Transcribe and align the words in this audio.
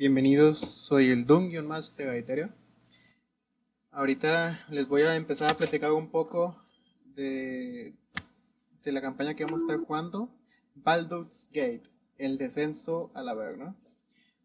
bienvenidos, 0.00 0.58
soy 0.58 1.10
el 1.10 1.26
Dungeon 1.26 1.66
Master 1.66 2.06
Gaiterio. 2.06 2.48
Ahorita 3.90 4.64
les 4.70 4.88
voy 4.88 5.02
a 5.02 5.14
empezar 5.14 5.52
a 5.52 5.56
platicar 5.58 5.92
un 5.92 6.10
poco 6.10 6.56
de, 7.04 7.94
de 8.82 8.92
la 8.92 9.02
campaña 9.02 9.34
que 9.34 9.44
vamos 9.44 9.60
a 9.60 9.64
estar 9.64 9.86
jugando, 9.86 10.30
Baldur's 10.74 11.48
Gate, 11.52 11.82
el 12.16 12.38
descenso 12.38 13.10
a 13.12 13.22
la 13.22 13.34
verga. 13.34 13.74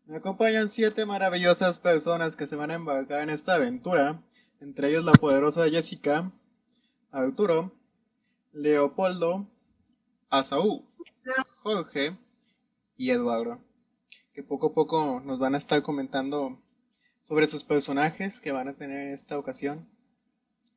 Me 0.06 0.18
acompañan 0.18 0.68
siete 0.68 1.06
maravillosas 1.06 1.80
personas 1.80 2.36
que 2.36 2.48
se 2.48 2.58
van 2.58 2.72
a 2.72 2.76
embarcar 2.76 3.22
en 3.22 3.30
esta 3.30 3.56
aventura, 3.56 4.22
entre 4.60 4.90
ellos 4.90 5.06
la 5.06 5.14
poderosa 5.14 5.70
Jessica, 5.70 6.34
Arturo, 7.12 7.72
Leopoldo, 8.52 9.48
Asaú, 10.30 10.84
Jorge 11.64 12.18
y 12.98 13.12
Eduardo 13.12 13.62
que 14.36 14.44
poco 14.44 14.68
a 14.68 14.74
poco 14.74 15.22
nos 15.24 15.40
van 15.40 15.56
a 15.56 15.58
estar 15.58 15.82
comentando 15.82 16.60
sobre 17.22 17.48
sus 17.48 17.64
personajes 17.64 18.42
que 18.42 18.52
van 18.52 18.68
a 18.68 18.74
tener 18.74 19.08
en 19.08 19.14
esta 19.14 19.40
ocasión. 19.40 19.88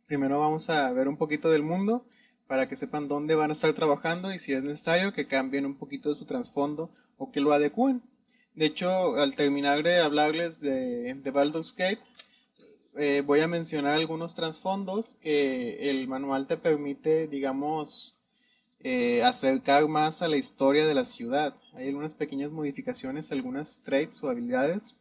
Primero 0.07 0.39
vamos 0.39 0.71
a 0.71 0.91
ver 0.93 1.09
un 1.09 1.17
poquito 1.17 1.51
del 1.51 1.65
mundo 1.65 2.07
para 2.47 2.69
que 2.69 2.77
sepan 2.77 3.09
dónde 3.09 3.34
van 3.34 3.51
a 3.51 3.53
estar 3.53 3.73
trabajando 3.75 4.33
y 4.33 4.39
si 4.39 4.53
es 4.53 4.62
necesario 4.62 5.12
que 5.12 5.27
cambien 5.27 5.67
un 5.67 5.77
poquito 5.77 6.09
de 6.09 6.15
su 6.15 6.25
trasfondo 6.25 6.93
o 7.17 7.33
que 7.33 7.41
lo 7.41 7.53
adecúen. 7.53 8.01
De 8.55 8.67
hecho, 8.67 9.17
al 9.17 9.34
terminar 9.34 9.83
de 9.83 9.98
hablarles 9.98 10.61
de, 10.61 11.15
de 11.15 11.31
Baldur's 11.33 11.75
eh, 12.97 13.23
voy 13.27 13.41
a 13.41 13.48
mencionar 13.48 13.95
algunos 13.95 14.34
trasfondos 14.34 15.17
que 15.17 15.91
el 15.91 16.06
manual 16.06 16.47
te 16.47 16.56
permite, 16.56 17.27
digamos, 17.27 18.18
eh, 18.81 19.23
acercar 19.25 19.89
más 19.89 20.23
a 20.23 20.29
la 20.29 20.37
historia 20.37 20.87
de 20.87 20.95
la 20.95 21.05
ciudad. 21.05 21.57
Hay 21.75 21.89
algunas 21.89 22.15
pequeñas 22.15 22.51
modificaciones, 22.51 23.33
algunas 23.33 23.83
traits 23.83 24.23
o 24.23 24.31
habilidades 24.31 24.97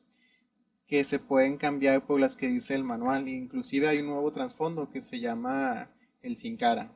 que 0.88 1.04
se 1.04 1.20
pueden 1.20 1.58
cambiar 1.58 2.06
por 2.06 2.20
las 2.20 2.36
que 2.36 2.48
dice 2.48 2.74
el 2.74 2.84
manual. 2.84 3.28
Inclusive 3.28 3.88
hay 3.88 4.00
un 4.00 4.08
nuevo 4.08 4.32
trasfondo 4.32 4.90
que 4.90 5.02
se 5.02 5.20
llama 5.20 5.90
el 6.22 6.38
sin 6.38 6.58
cara, 6.58 6.92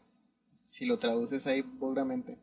si 0.56 0.86
lo 0.86 0.98
traduces 0.98 1.46
ahí 1.46 1.62
vulgarmente. 1.62 2.38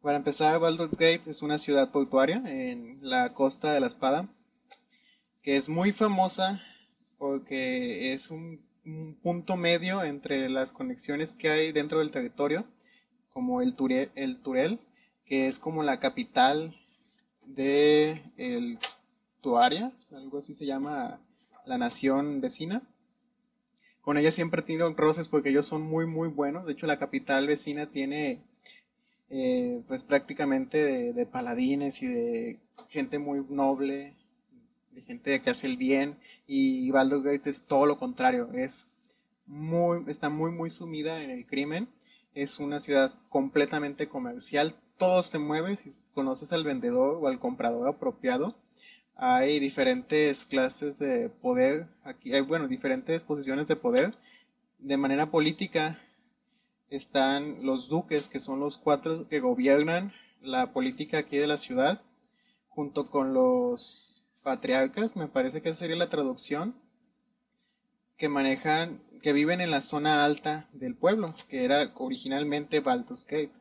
Para 0.00 0.18
empezar, 0.18 0.60
Baldur's 0.60 0.92
Gate 0.92 1.30
es 1.30 1.40
una 1.40 1.58
ciudad 1.58 1.90
portuaria 1.90 2.42
en 2.46 2.98
la 3.00 3.32
costa 3.32 3.72
de 3.72 3.80
la 3.80 3.86
espada, 3.86 4.28
que 5.42 5.56
es 5.56 5.68
muy 5.70 5.92
famosa 5.92 6.62
porque 7.16 8.12
es 8.12 8.30
un 8.30 8.63
un 8.84 9.14
punto 9.22 9.56
medio 9.56 10.02
entre 10.02 10.48
las 10.48 10.72
conexiones 10.72 11.34
que 11.34 11.50
hay 11.50 11.72
dentro 11.72 12.00
del 12.00 12.10
territorio, 12.10 12.66
como 13.30 13.60
el, 13.62 13.74
Turel, 13.74 14.10
el 14.14 14.40
que 15.24 15.48
es 15.48 15.58
como 15.58 15.82
la 15.82 15.98
capital 15.98 16.76
de 17.46 18.22
el 18.36 18.78
Tuaria, 19.40 19.92
algo 20.12 20.38
así 20.38 20.54
se 20.54 20.66
llama 20.66 21.20
la 21.66 21.78
nación 21.78 22.40
vecina. 22.40 22.82
Con 24.00 24.18
ella 24.18 24.30
siempre 24.30 24.60
he 24.60 24.64
tenido 24.64 24.92
roces 24.94 25.28
porque 25.28 25.48
ellos 25.48 25.66
son 25.66 25.82
muy 25.82 26.06
muy 26.06 26.28
buenos. 26.28 26.66
De 26.66 26.72
hecho, 26.72 26.86
la 26.86 26.98
capital 26.98 27.46
vecina 27.46 27.90
tiene 27.90 28.42
eh, 29.30 29.82
pues 29.88 30.02
prácticamente 30.02 31.12
de, 31.12 31.26
paladines 31.26 32.02
y 32.02 32.08
de 32.08 32.60
gente 32.88 33.18
muy 33.18 33.44
noble, 33.48 34.14
de 34.94 35.02
gente 35.02 35.42
que 35.42 35.50
hace 35.50 35.66
el 35.66 35.76
bien 35.76 36.16
y 36.46 36.90
Baldur's 36.90 37.24
Gate 37.24 37.50
es 37.50 37.64
todo 37.64 37.86
lo 37.86 37.98
contrario, 37.98 38.50
es 38.54 38.88
muy, 39.46 40.04
está 40.08 40.28
muy 40.28 40.50
muy 40.50 40.70
sumida 40.70 41.22
en 41.22 41.30
el 41.30 41.46
crimen, 41.46 41.88
es 42.34 42.58
una 42.58 42.80
ciudad 42.80 43.14
completamente 43.28 44.08
comercial, 44.08 44.74
todo 44.98 45.22
se 45.22 45.38
mueve, 45.38 45.76
si 45.76 45.90
conoces 46.14 46.52
al 46.52 46.64
vendedor 46.64 47.18
o 47.20 47.28
al 47.28 47.40
comprador 47.40 47.88
apropiado, 47.88 48.56
hay 49.16 49.60
diferentes 49.60 50.44
clases 50.44 50.98
de 50.98 51.28
poder, 51.28 51.88
aquí 52.04 52.32
hay 52.34 52.40
bueno, 52.40 52.68
diferentes 52.68 53.22
posiciones 53.22 53.68
de 53.68 53.76
poder, 53.76 54.14
de 54.78 54.96
manera 54.96 55.30
política 55.30 55.98
están 56.90 57.64
los 57.64 57.88
duques, 57.88 58.28
que 58.28 58.40
son 58.40 58.60
los 58.60 58.78
cuatro 58.78 59.28
que 59.28 59.40
gobiernan 59.40 60.12
la 60.40 60.72
política 60.72 61.18
aquí 61.18 61.38
de 61.38 61.46
la 61.46 61.58
ciudad, 61.58 62.02
junto 62.68 63.10
con 63.10 63.34
los 63.34 64.13
patriarcas, 64.44 65.16
me 65.16 65.26
parece 65.26 65.62
que 65.62 65.74
sería 65.74 65.96
la 65.96 66.10
traducción, 66.10 66.76
que 68.16 68.28
manejan, 68.28 69.00
que 69.22 69.32
viven 69.32 69.60
en 69.60 69.72
la 69.72 69.80
zona 69.80 70.24
alta 70.24 70.68
del 70.72 70.94
pueblo, 70.94 71.34
que 71.48 71.64
era 71.64 71.90
originalmente 71.96 72.78
Baldur's 72.78 73.26
Gate. 73.26 73.52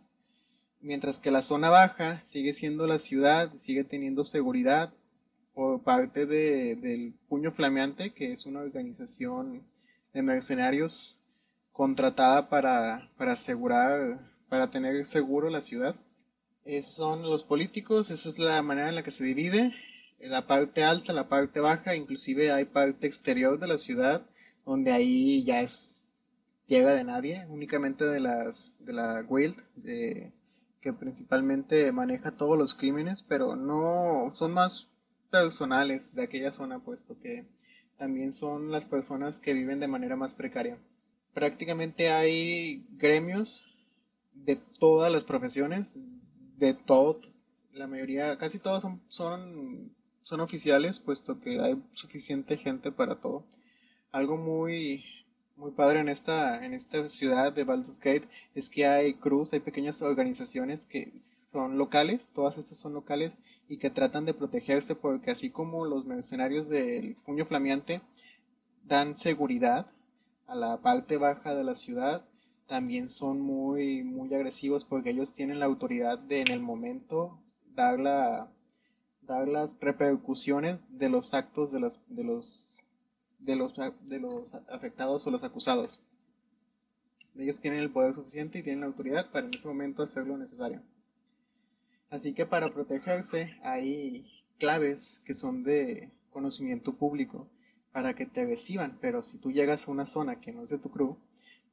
Mientras 0.81 1.17
que 1.17 1.31
la 1.31 1.41
zona 1.41 1.69
baja 1.69 2.19
sigue 2.19 2.53
siendo 2.53 2.85
la 2.85 2.99
ciudad, 2.99 3.55
sigue 3.55 3.85
teniendo 3.85 4.25
seguridad 4.25 4.93
por 5.53 5.81
parte 5.83 6.25
de, 6.25 6.75
del 6.75 7.13
Puño 7.29 7.51
Flameante, 7.51 8.13
que 8.13 8.33
es 8.33 8.45
una 8.45 8.59
organización 8.59 9.65
de 10.13 10.21
mercenarios 10.21 11.21
contratada 11.71 12.49
para, 12.49 13.09
para 13.17 13.31
asegurar, 13.31 14.19
para 14.49 14.69
tener 14.69 15.05
seguro 15.05 15.49
la 15.49 15.61
ciudad. 15.61 15.95
Esos 16.65 16.93
son 16.93 17.23
los 17.23 17.43
políticos, 17.43 18.11
esa 18.11 18.27
es 18.27 18.37
la 18.37 18.61
manera 18.61 18.89
en 18.89 18.95
la 18.95 19.03
que 19.03 19.11
se 19.11 19.23
divide 19.23 19.73
la 20.27 20.47
parte 20.47 20.83
alta, 20.83 21.13
la 21.13 21.29
parte 21.29 21.59
baja, 21.59 21.95
inclusive 21.95 22.51
hay 22.51 22.65
parte 22.65 23.07
exterior 23.07 23.59
de 23.59 23.67
la 23.67 23.77
ciudad 23.77 24.25
donde 24.65 24.91
ahí 24.91 25.43
ya 25.43 25.61
es 25.61 26.05
tierra 26.65 26.93
de 26.93 27.03
nadie, 27.03 27.45
únicamente 27.49 28.05
de 28.05 28.19
las 28.19 28.75
de 28.79 28.93
la 28.93 29.21
Guild 29.23 29.61
que 30.83 30.91
principalmente 30.91 31.89
maneja 31.93 32.31
todos 32.31 32.57
los 32.57 32.73
crímenes, 32.73 33.23
pero 33.23 33.55
no 33.55 34.31
son 34.33 34.51
más 34.51 34.89
personales 35.31 36.13
de 36.13 36.23
aquella 36.23 36.51
zona, 36.51 36.79
puesto 36.79 37.17
que 37.19 37.47
también 37.97 38.33
son 38.33 38.69
las 38.69 38.85
personas 38.87 39.39
que 39.39 39.53
viven 39.53 39.79
de 39.79 39.87
manera 39.87 40.17
más 40.17 40.35
precaria. 40.35 40.77
Prácticamente 41.33 42.11
hay 42.11 42.85
gremios 42.97 43.63
de 44.33 44.57
todas 44.57 45.09
las 45.09 45.23
profesiones, 45.23 45.95
de 46.57 46.73
todo, 46.73 47.21
la 47.71 47.87
mayoría, 47.87 48.37
casi 48.37 48.59
todos 48.59 48.81
son, 48.81 49.01
son 49.07 49.95
son 50.23 50.39
oficiales, 50.39 50.99
puesto 50.99 51.39
que 51.39 51.59
hay 51.59 51.81
suficiente 51.93 52.57
gente 52.57 52.91
para 52.91 53.15
todo. 53.15 53.43
Algo 54.11 54.37
muy, 54.37 55.03
muy 55.55 55.71
padre 55.71 55.99
en 55.99 56.09
esta, 56.09 56.65
en 56.65 56.73
esta 56.73 57.07
ciudad 57.09 57.53
de 57.53 57.63
Baldur's 57.63 57.99
Gate 57.99 58.27
es 58.55 58.69
que 58.69 58.87
hay 58.87 59.13
cruz, 59.13 59.53
hay 59.53 59.59
pequeñas 59.59 60.01
organizaciones 60.01 60.85
que 60.85 61.11
son 61.51 61.77
locales, 61.77 62.29
todas 62.33 62.57
estas 62.57 62.77
son 62.79 62.93
locales 62.93 63.37
y 63.69 63.77
que 63.77 63.89
tratan 63.89 64.25
de 64.25 64.33
protegerse 64.33 64.95
porque 64.95 65.31
así 65.31 65.51
como 65.51 65.85
los 65.85 66.05
mercenarios 66.05 66.69
del 66.69 67.15
puño 67.25 67.45
flameante 67.45 68.01
dan 68.85 69.15
seguridad 69.15 69.87
a 70.47 70.55
la 70.55 70.81
parte 70.81 71.17
baja 71.17 71.53
de 71.53 71.63
la 71.63 71.75
ciudad, 71.75 72.25
también 72.67 73.09
son 73.09 73.39
muy, 73.41 74.03
muy 74.03 74.33
agresivos 74.33 74.83
porque 74.83 75.11
ellos 75.11 75.33
tienen 75.33 75.59
la 75.59 75.65
autoridad 75.65 76.17
de 76.17 76.41
en 76.41 76.51
el 76.51 76.59
momento 76.59 77.39
dar 77.75 77.99
la, 77.99 78.51
dar 79.27 79.47
las 79.47 79.77
repercusiones 79.79 80.87
de 80.97 81.09
los 81.09 81.33
actos 81.33 81.71
de 81.71 81.79
los, 81.79 81.99
de 82.07 82.23
los, 82.23 82.83
de 83.39 83.55
los, 83.55 83.73
de 83.75 84.19
los 84.19 84.45
afectados 84.69 85.25
o 85.25 85.31
los 85.31 85.43
acusados. 85.43 85.99
Ellos 87.35 87.59
tienen 87.59 87.79
el 87.79 87.91
poder 87.91 88.13
suficiente 88.13 88.59
y 88.59 88.63
tienen 88.63 88.81
la 88.81 88.87
autoridad 88.87 89.31
para 89.31 89.47
en 89.47 89.51
ese 89.55 89.67
momento 89.67 90.03
hacer 90.03 90.27
lo 90.27 90.37
necesario. 90.37 90.81
Así 92.09 92.33
que 92.33 92.45
para 92.45 92.69
protegerse 92.69 93.45
hay 93.63 94.27
claves 94.59 95.21
que 95.25 95.33
son 95.33 95.63
de 95.63 96.11
conocimiento 96.29 96.93
público 96.93 97.47
para 97.91 98.15
que 98.15 98.25
te 98.25 98.45
reciban, 98.45 98.97
pero 99.01 99.23
si 99.23 99.37
tú 99.37 99.51
llegas 99.51 99.87
a 99.87 99.91
una 99.91 100.05
zona 100.05 100.39
que 100.39 100.51
no 100.51 100.63
es 100.63 100.69
de 100.69 100.77
tu 100.77 100.91
crew, 100.91 101.17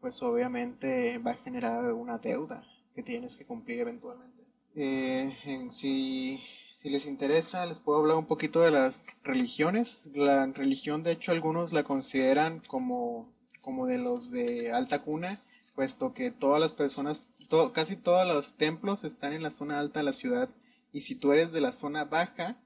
pues 0.01 0.23
obviamente 0.23 1.19
va 1.19 1.33
a 1.33 1.37
generar 1.37 1.93
una 1.93 2.19
deuda 2.19 2.65
que 2.95 3.03
tienes 3.03 3.37
que 3.37 3.45
cumplir 3.45 3.81
eventualmente. 3.81 4.45
Eh, 4.75 5.37
en, 5.45 5.73
si 5.73 6.41
si 6.83 6.89
les 6.89 7.05
interesa, 7.05 7.67
les 7.67 7.79
puedo 7.79 7.99
hablar 7.99 8.17
un 8.17 8.27
poquito 8.27 8.61
de 8.61 8.71
las 8.71 9.05
religiones. 9.23 10.11
La 10.15 10.47
religión, 10.47 11.03
de 11.03 11.13
hecho, 11.13 11.33
algunos 11.33 11.73
la 11.73 11.85
consideran 11.85 12.61
como, 12.61 13.31
como 13.61 13.87
de 13.87 13.99
los 13.99 14.31
de 14.31 14.73
alta 14.73 15.03
cuna, 15.03 15.41
puesto 15.75 16.15
que 16.15 16.31
todas 16.31 16.61
las 16.61 16.73
personas, 16.73 17.27
casi 17.75 17.97
todos 17.97 18.27
los 18.27 18.55
templos 18.55 19.05
están 19.05 19.35
en 19.35 19.43
la 19.43 19.51
zona 19.51 19.79
alta 19.79 20.01
de 20.01 20.07
la 20.07 20.15
ciudad. 20.15 20.49
Y 20.93 21.03
si 21.03 21.15
tú 21.15 21.33
eres 21.33 21.53
de 21.53 21.61
la 21.61 21.73
zona 21.73 22.05
baja, 22.05 22.57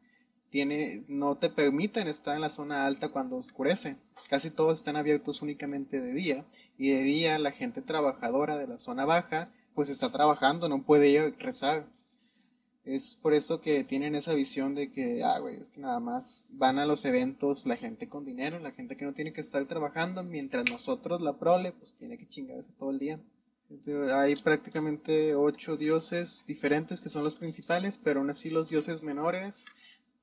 tiene, 0.49 1.05
no 1.09 1.37
te 1.37 1.51
permiten 1.51 2.07
estar 2.07 2.37
en 2.37 2.43
la 2.43 2.51
zona 2.51 2.87
alta 2.87 3.09
cuando 3.09 3.37
oscurece. 3.37 3.97
Casi 4.31 4.51
todos 4.51 4.75
están 4.75 4.95
abiertos 4.95 5.43
únicamente 5.43 6.01
de 6.01 6.15
día. 6.15 6.45
Y 6.79 6.91
de 6.91 7.03
día 7.03 7.39
la 7.41 7.51
gente 7.51 7.83
trabajadora 7.83 8.57
de 8.57 8.69
la 8.69 8.79
zona 8.79 9.05
baja, 9.05 9.51
pues 9.75 9.89
está 9.89 10.13
trabajando, 10.13 10.69
no 10.69 10.85
puede 10.85 11.09
ir 11.09 11.21
a 11.21 11.31
rezar 11.43 11.89
es 12.85 13.17
por 13.17 13.35
eso 13.35 13.61
que 13.61 13.83
tienen 13.85 14.15
esa 14.15 14.35
visión 14.35 14.75
de 14.75 14.93
que, 14.93 15.23
ah, 15.25 15.39
güey, 15.39 15.61
es 15.61 15.71
que 15.71 15.81
nada 15.81 16.01
más 16.01 16.45
van 16.51 16.79
a 16.79 16.87
los 16.87 17.05
eventos 17.05 17.67
la 17.67 17.77
gente 17.77 18.09
con 18.09 18.25
dinero, 18.25 18.59
la 18.59 18.73
gente 18.73 18.97
que 18.97 19.05
no 19.05 19.15
tiene 19.15 19.33
que 19.33 19.41
estar 19.41 19.65
trabajando, 19.67 20.23
mientras 20.23 20.71
nosotros, 20.71 21.23
la 21.23 21.39
prole, 21.39 21.73
pues 21.73 21.95
tiene 21.95 22.19
que 22.19 22.29
chingarse 22.29 22.73
todo 22.79 22.91
el 22.91 22.99
día. 22.99 23.21
Hay 24.15 24.37
prácticamente 24.37 25.35
ocho 25.35 25.77
dioses 25.77 26.45
diferentes 26.47 27.01
que 27.01 27.09
son 27.09 27.25
los 27.25 27.37
principales, 27.37 27.99
pero 27.99 28.21
aún 28.21 28.31
así 28.31 28.51
los 28.51 28.69
dioses 28.69 29.03
menores 29.03 29.65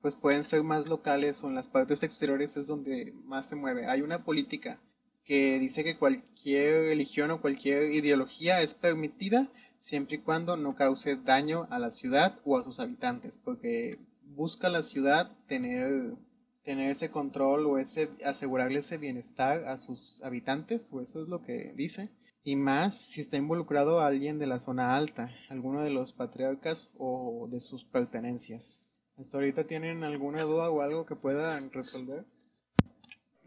pues 0.00 0.16
pueden 0.16 0.42
ser 0.42 0.64
más 0.64 0.86
locales 0.86 1.42
o 1.42 1.48
en 1.48 1.54
las 1.54 1.68
partes 1.68 2.02
exteriores 2.02 2.56
es 2.56 2.66
donde 2.66 3.12
más 3.24 3.48
se 3.48 3.56
mueve. 3.56 3.86
Hay 3.86 4.02
una 4.02 4.24
política 4.24 4.80
que 5.24 5.58
dice 5.60 5.84
que 5.84 5.96
cualquier 5.96 6.86
religión 6.86 7.30
o 7.30 7.40
cualquier 7.40 7.92
ideología 7.92 8.60
es 8.62 8.74
permitida 8.74 9.48
siempre 9.82 10.14
y 10.14 10.20
cuando 10.20 10.56
no 10.56 10.76
cause 10.76 11.16
daño 11.16 11.66
a 11.70 11.80
la 11.80 11.90
ciudad 11.90 12.38
o 12.44 12.56
a 12.56 12.62
sus 12.62 12.78
habitantes, 12.78 13.40
porque 13.44 13.98
busca 14.22 14.68
la 14.68 14.80
ciudad 14.82 15.32
tener, 15.48 16.14
tener 16.62 16.92
ese 16.92 17.10
control 17.10 17.66
o 17.66 17.78
ese 17.78 18.08
asegurarle 18.24 18.78
ese 18.78 18.96
bienestar 18.96 19.64
a 19.64 19.78
sus 19.78 20.22
habitantes, 20.22 20.88
o 20.92 21.00
eso 21.00 21.20
es 21.20 21.28
lo 21.28 21.42
que 21.42 21.72
dice. 21.74 22.10
Y 22.44 22.54
más 22.54 22.96
si 22.96 23.20
está 23.20 23.36
involucrado 23.36 24.00
alguien 24.00 24.38
de 24.38 24.46
la 24.46 24.60
zona 24.60 24.94
alta, 24.94 25.32
alguno 25.50 25.82
de 25.82 25.90
los 25.90 26.12
patriarcas 26.12 26.88
o 26.96 27.48
de 27.50 27.60
sus 27.60 27.84
pertenencias. 27.84 28.84
¿Hasta 29.16 29.36
ahorita 29.36 29.64
tienen 29.64 30.04
alguna 30.04 30.42
duda 30.42 30.70
o 30.70 30.80
algo 30.82 31.06
que 31.06 31.16
puedan 31.16 31.72
resolver? 31.72 32.24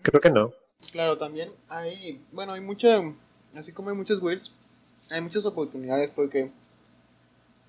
Creo 0.01 0.19
que 0.19 0.31
no. 0.31 0.51
Claro, 0.91 1.17
también 1.17 1.51
hay, 1.69 2.25
bueno, 2.33 2.51
hay 2.51 2.61
mucha, 2.61 2.99
así 3.53 3.73
como 3.73 3.89
hay 3.89 3.95
muchos 3.95 4.21
wills, 4.21 4.51
hay 5.11 5.21
muchas 5.21 5.45
oportunidades 5.45 6.11
porque 6.11 6.51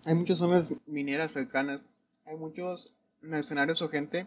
hay 0.04 0.14
muchas 0.14 0.38
zonas 0.38 0.74
mineras 0.86 1.32
cercanas, 1.32 1.82
hay 2.24 2.36
muchos 2.36 2.94
mercenarios 3.20 3.82
o 3.82 3.88
gente 3.88 4.26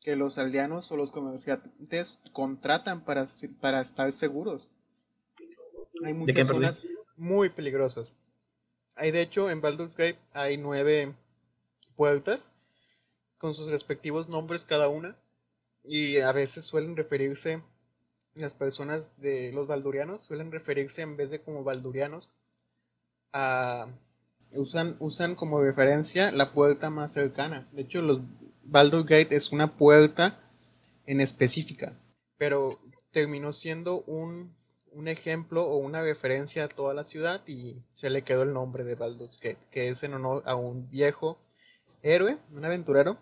que 0.00 0.16
los 0.16 0.36
aldeanos 0.38 0.90
o 0.90 0.96
los 0.96 1.12
comerciantes 1.12 2.18
contratan 2.32 3.04
para, 3.04 3.26
para 3.60 3.80
estar 3.80 4.10
seguros. 4.12 4.70
Hay 6.04 6.14
muchas 6.14 6.48
zonas 6.48 6.80
muy 7.16 7.50
peligrosas. 7.50 8.14
Hay 8.96 9.10
de 9.12 9.22
hecho 9.22 9.48
en 9.48 9.60
Baldur's 9.60 9.96
Gate 9.96 10.18
hay 10.32 10.58
nueve 10.58 11.14
puertas 11.94 12.48
con 13.38 13.54
sus 13.54 13.70
respectivos 13.70 14.28
nombres 14.28 14.64
cada 14.64 14.88
una 14.88 15.16
y 15.84 16.18
a 16.18 16.32
veces 16.32 16.64
suelen 16.64 16.96
referirse 16.96 17.62
las 18.34 18.54
personas 18.54 19.20
de 19.20 19.52
los 19.52 19.66
baldurianos 19.66 20.22
suelen 20.22 20.52
referirse 20.52 21.02
en 21.02 21.16
vez 21.16 21.30
de 21.30 21.40
como 21.40 21.64
baldurianos 21.64 22.30
usan 24.54 24.96
usan 24.98 25.34
como 25.34 25.60
referencia 25.60 26.30
la 26.32 26.52
puerta 26.52 26.90
más 26.90 27.12
cercana. 27.12 27.68
De 27.72 27.82
hecho, 27.82 28.02
los 28.02 28.20
Baldur 28.64 29.04
Gate 29.04 29.34
es 29.34 29.52
una 29.52 29.76
puerta 29.76 30.38
en 31.06 31.20
específica, 31.20 31.98
pero 32.38 32.78
terminó 33.10 33.52
siendo 33.52 34.02
un, 34.02 34.54
un 34.92 35.08
ejemplo 35.08 35.64
o 35.64 35.76
una 35.76 36.02
referencia 36.02 36.64
a 36.64 36.68
toda 36.68 36.94
la 36.94 37.04
ciudad 37.04 37.46
y 37.46 37.82
se 37.92 38.10
le 38.10 38.22
quedó 38.22 38.42
el 38.42 38.52
nombre 38.52 38.84
de 38.84 38.94
Baldur's 38.94 39.38
Gate, 39.38 39.58
que 39.70 39.88
es 39.88 40.02
en 40.02 40.14
honor 40.14 40.42
a 40.46 40.54
un 40.54 40.88
viejo 40.90 41.38
héroe, 42.02 42.38
un 42.52 42.64
aventurero, 42.64 43.18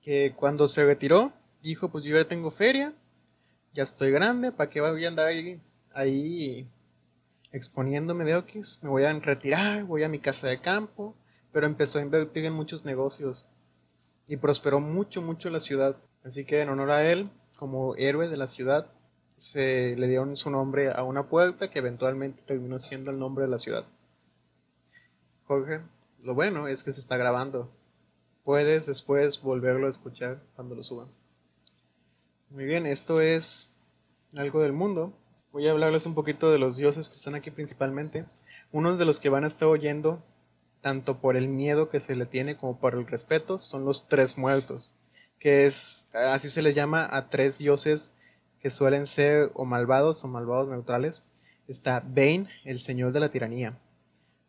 que 0.00 0.34
cuando 0.34 0.68
se 0.68 0.84
retiró 0.84 1.32
dijo, 1.62 1.90
pues 1.90 2.04
yo 2.04 2.16
ya 2.16 2.26
tengo 2.26 2.50
feria, 2.50 2.94
ya 3.72 3.82
estoy 3.82 4.10
grande, 4.10 4.52
¿para 4.52 4.70
qué 4.70 4.80
voy 4.80 5.04
a 5.04 5.08
andar 5.08 5.26
ahí, 5.26 5.60
ahí 5.92 6.68
exponiéndome 7.52 8.24
de 8.24 8.36
Oquis? 8.36 8.80
Me 8.82 8.88
voy 8.88 9.04
a 9.04 9.12
retirar, 9.12 9.84
voy 9.84 10.02
a 10.02 10.08
mi 10.08 10.18
casa 10.18 10.48
de 10.48 10.60
campo, 10.60 11.14
pero 11.52 11.66
empezó 11.66 11.98
a 11.98 12.02
invertir 12.02 12.44
en 12.44 12.52
muchos 12.52 12.84
negocios 12.84 13.48
y 14.28 14.36
prosperó 14.36 14.80
mucho, 14.80 15.22
mucho 15.22 15.50
la 15.50 15.60
ciudad. 15.60 15.96
Así 16.24 16.44
que 16.44 16.60
en 16.60 16.68
honor 16.68 16.90
a 16.90 17.10
él, 17.10 17.30
como 17.58 17.96
héroe 17.96 18.28
de 18.28 18.36
la 18.36 18.46
ciudad, 18.46 18.92
se 19.36 19.96
le 19.96 20.06
dieron 20.06 20.36
su 20.36 20.50
nombre 20.50 20.90
a 20.90 21.02
una 21.02 21.28
puerta 21.28 21.70
que 21.70 21.78
eventualmente 21.78 22.42
terminó 22.42 22.78
siendo 22.78 23.10
el 23.10 23.18
nombre 23.18 23.44
de 23.44 23.50
la 23.50 23.58
ciudad. 23.58 23.86
Jorge, 25.46 25.80
lo 26.22 26.34
bueno 26.34 26.68
es 26.68 26.84
que 26.84 26.92
se 26.92 27.00
está 27.00 27.16
grabando. 27.16 27.72
Puedes 28.44 28.86
después 28.86 29.42
volverlo 29.42 29.86
a 29.86 29.90
escuchar 29.90 30.42
cuando 30.54 30.74
lo 30.74 30.82
suban. 30.82 31.08
Muy 32.50 32.64
bien, 32.64 32.86
esto 32.86 33.20
es 33.20 33.74
algo 34.36 34.60
del 34.60 34.72
mundo. 34.72 35.12
Voy 35.52 35.66
a 35.66 35.72
hablarles 35.72 36.06
un 36.06 36.14
poquito 36.14 36.52
de 36.52 36.58
los 36.58 36.76
dioses 36.76 37.08
que 37.08 37.16
están 37.16 37.34
aquí 37.34 37.50
principalmente. 37.50 38.24
Uno 38.72 38.96
de 38.96 39.04
los 39.04 39.18
que 39.18 39.28
van 39.28 39.44
a 39.44 39.48
estar 39.48 39.68
oyendo, 39.68 40.22
tanto 40.80 41.20
por 41.20 41.36
el 41.36 41.48
miedo 41.48 41.90
que 41.90 42.00
se 42.00 42.14
le 42.14 42.26
tiene 42.26 42.56
como 42.56 42.78
por 42.78 42.94
el 42.94 43.06
respeto, 43.06 43.58
son 43.58 43.84
los 43.84 44.06
tres 44.08 44.38
muertos, 44.38 44.94
que 45.38 45.66
es, 45.66 46.08
así 46.14 46.48
se 46.48 46.62
le 46.62 46.72
llama 46.72 47.08
a 47.10 47.30
tres 47.30 47.58
dioses 47.58 48.14
que 48.60 48.70
suelen 48.70 49.06
ser 49.06 49.50
o 49.54 49.64
malvados 49.64 50.22
o 50.22 50.28
malvados 50.28 50.68
neutrales. 50.68 51.24
Está 51.66 52.00
Bane, 52.00 52.48
el 52.64 52.78
señor 52.78 53.12
de 53.12 53.20
la 53.20 53.30
tiranía. 53.30 53.78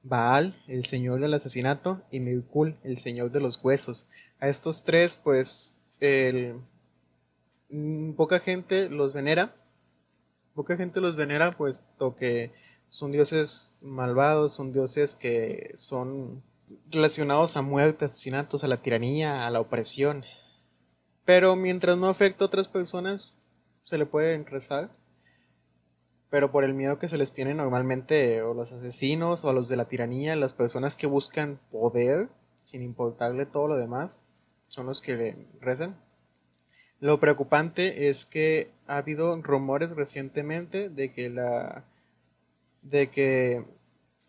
Baal, 0.04 0.62
el 0.68 0.84
señor 0.84 1.20
del 1.20 1.34
asesinato, 1.34 2.02
y 2.12 2.20
Mirkul, 2.20 2.78
el 2.84 2.98
señor 2.98 3.32
de 3.32 3.40
los 3.40 3.64
huesos. 3.64 4.08
A 4.40 4.48
estos 4.48 4.84
tres, 4.84 5.16
pues, 5.16 5.78
el, 6.00 6.56
Mm, 7.72 8.14
poca 8.14 8.40
gente 8.40 8.90
los 8.90 9.14
venera. 9.14 9.56
Poca 10.54 10.76
gente 10.76 11.02
los 11.02 11.16
venera, 11.16 11.56
puesto 11.58 12.16
que 12.16 12.52
son 12.88 13.12
dioses 13.12 13.74
malvados, 13.82 14.54
son 14.54 14.74
dioses 14.74 15.16
que 15.16 15.72
son 15.76 16.44
relacionados 16.90 17.56
a 17.58 17.62
muerte, 17.62 18.06
asesinatos, 18.06 18.64
a 18.64 18.68
la 18.68 18.82
tiranía, 18.82 19.48
a 19.48 19.50
la 19.50 19.62
opresión. 19.62 20.26
Pero 21.26 21.56
mientras 21.56 21.98
no 21.98 22.08
afecta 22.10 22.44
a 22.44 22.48
otras 22.48 22.68
personas, 22.68 23.38
se 23.84 23.98
le 23.98 24.06
puede 24.06 24.44
rezar. 24.44 24.92
Pero 26.30 26.52
por 26.52 26.64
el 26.64 26.74
miedo 26.74 27.00
que 27.00 27.10
se 27.10 27.18
les 27.18 27.34
tiene 27.34 27.54
normalmente, 27.54 28.42
o 28.42 28.54
los 28.54 28.72
asesinos, 28.72 29.44
o 29.44 29.50
a 29.50 29.54
los 29.54 29.68
de 29.68 29.76
la 29.76 29.88
tiranía, 29.88 30.36
las 30.36 30.54
personas 30.54 30.96
que 30.96 31.08
buscan 31.08 31.60
poder, 31.72 32.30
sin 32.56 32.84
importarle 32.84 33.46
todo 33.46 33.68
lo 33.68 33.78
demás, 33.78 34.20
son 34.68 34.86
los 34.86 35.02
que 35.02 35.16
le 35.16 35.48
rezan. 35.60 35.98
Lo 37.02 37.20
preocupante 37.20 38.10
es 38.10 38.26
que 38.28 38.70
ha 38.86 38.98
habido 38.98 39.36
rumores 39.42 39.90
recientemente 39.90 40.88
de 40.88 41.12
que 41.12 41.32
la 41.32 41.84
de 42.84 43.10
que 43.10 43.66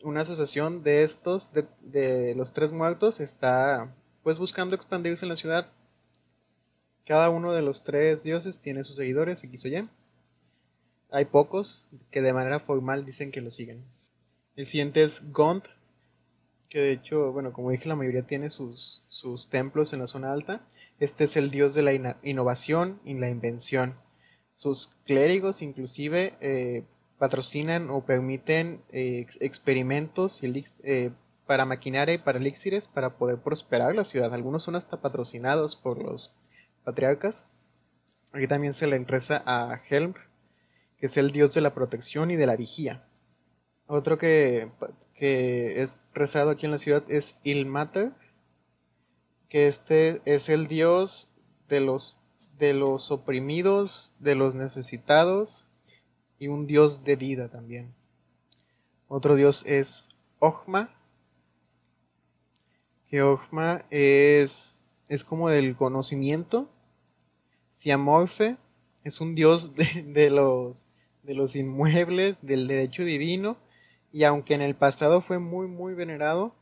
una 0.02 0.22
asociación 0.22 0.82
de 0.82 1.04
estos 1.04 1.50
de, 1.52 2.34
los 2.34 2.54
tres 2.54 2.72
muertos 2.72 3.20
está 3.20 3.94
pues 4.22 4.38
buscando 4.38 4.74
expandirse 4.74 5.26
en 5.26 5.28
la 5.28 5.36
ciudad. 5.36 5.70
Cada 7.04 7.28
uno 7.28 7.52
de 7.52 7.60
los 7.60 7.84
tres 7.84 8.22
dioses 8.22 8.58
tiene 8.58 8.84
sus 8.84 8.96
seguidores, 8.96 9.44
X 9.44 9.66
o 9.66 9.68
Y. 9.68 9.88
Hay 11.10 11.26
pocos 11.26 11.88
que 12.10 12.22
de 12.22 12.32
manera 12.32 12.58
formal 12.58 13.04
dicen 13.04 13.32
que 13.32 13.42
lo 13.42 13.50
siguen. 13.50 13.84
El 14.56 14.64
siguiente 14.64 15.02
es 15.02 15.30
Gond, 15.30 15.64
que 16.70 16.78
de 16.78 16.92
hecho, 16.92 17.32
bueno, 17.32 17.52
como 17.52 17.70
dije, 17.70 17.86
la 17.86 17.96
mayoría 17.96 18.22
tiene 18.22 18.48
sus, 18.48 19.04
sus 19.08 19.50
templos 19.50 19.92
en 19.92 19.98
la 19.98 20.06
zona 20.06 20.32
alta. 20.32 20.62
Este 21.02 21.24
es 21.24 21.36
el 21.36 21.50
dios 21.50 21.74
de 21.74 21.82
la 21.82 22.16
innovación 22.22 23.00
y 23.04 23.14
la 23.14 23.28
invención. 23.28 23.96
Sus 24.54 24.94
clérigos 25.04 25.60
inclusive 25.60 26.36
eh, 26.40 26.84
patrocinan 27.18 27.90
o 27.90 28.06
permiten 28.06 28.84
eh, 28.92 29.26
experimentos 29.40 30.40
eh, 30.44 31.10
para 31.44 31.64
maquinaria 31.64 32.14
y 32.14 32.18
para 32.18 32.38
elixires 32.38 32.86
para 32.86 33.18
poder 33.18 33.38
prosperar 33.38 33.96
la 33.96 34.04
ciudad. 34.04 34.32
Algunos 34.32 34.62
son 34.62 34.76
hasta 34.76 35.00
patrocinados 35.00 35.74
por 35.74 36.00
los 36.00 36.36
patriarcas. 36.84 37.46
Aquí 38.32 38.46
también 38.46 38.72
se 38.72 38.86
le 38.86 38.94
entresa 38.94 39.42
a 39.44 39.80
Helm, 39.90 40.14
que 40.98 41.06
es 41.06 41.16
el 41.16 41.32
dios 41.32 41.52
de 41.52 41.62
la 41.62 41.74
protección 41.74 42.30
y 42.30 42.36
de 42.36 42.46
la 42.46 42.54
vigía. 42.54 43.08
Otro 43.88 44.18
que, 44.18 44.70
que 45.16 45.82
es 45.82 45.98
rezado 46.14 46.50
aquí 46.50 46.66
en 46.66 46.70
la 46.70 46.78
ciudad 46.78 47.02
es 47.08 47.40
Ilmater, 47.42 48.12
que 49.52 49.68
este 49.68 50.22
es 50.24 50.48
el 50.48 50.66
Dios 50.66 51.28
de 51.68 51.80
los, 51.80 52.18
de 52.56 52.72
los 52.72 53.10
oprimidos, 53.10 54.16
de 54.18 54.34
los 54.34 54.54
necesitados 54.54 55.66
y 56.38 56.48
un 56.48 56.66
Dios 56.66 57.04
de 57.04 57.16
vida 57.16 57.50
también. 57.50 57.94
Otro 59.08 59.34
Dios 59.34 59.62
es 59.66 60.08
Ojma, 60.38 60.96
que 63.08 63.20
Ojma 63.20 63.84
es, 63.90 64.86
es 65.08 65.22
como 65.22 65.50
del 65.50 65.76
conocimiento. 65.76 66.70
Siamorfe 67.72 68.56
es 69.04 69.20
un 69.20 69.34
Dios 69.34 69.74
de, 69.74 70.02
de, 70.14 70.30
los, 70.30 70.86
de 71.24 71.34
los 71.34 71.56
inmuebles, 71.56 72.38
del 72.40 72.66
derecho 72.66 73.04
divino, 73.04 73.58
y 74.12 74.24
aunque 74.24 74.54
en 74.54 74.62
el 74.62 74.76
pasado 74.76 75.20
fue 75.20 75.38
muy, 75.38 75.66
muy 75.66 75.92
venerado, 75.92 76.56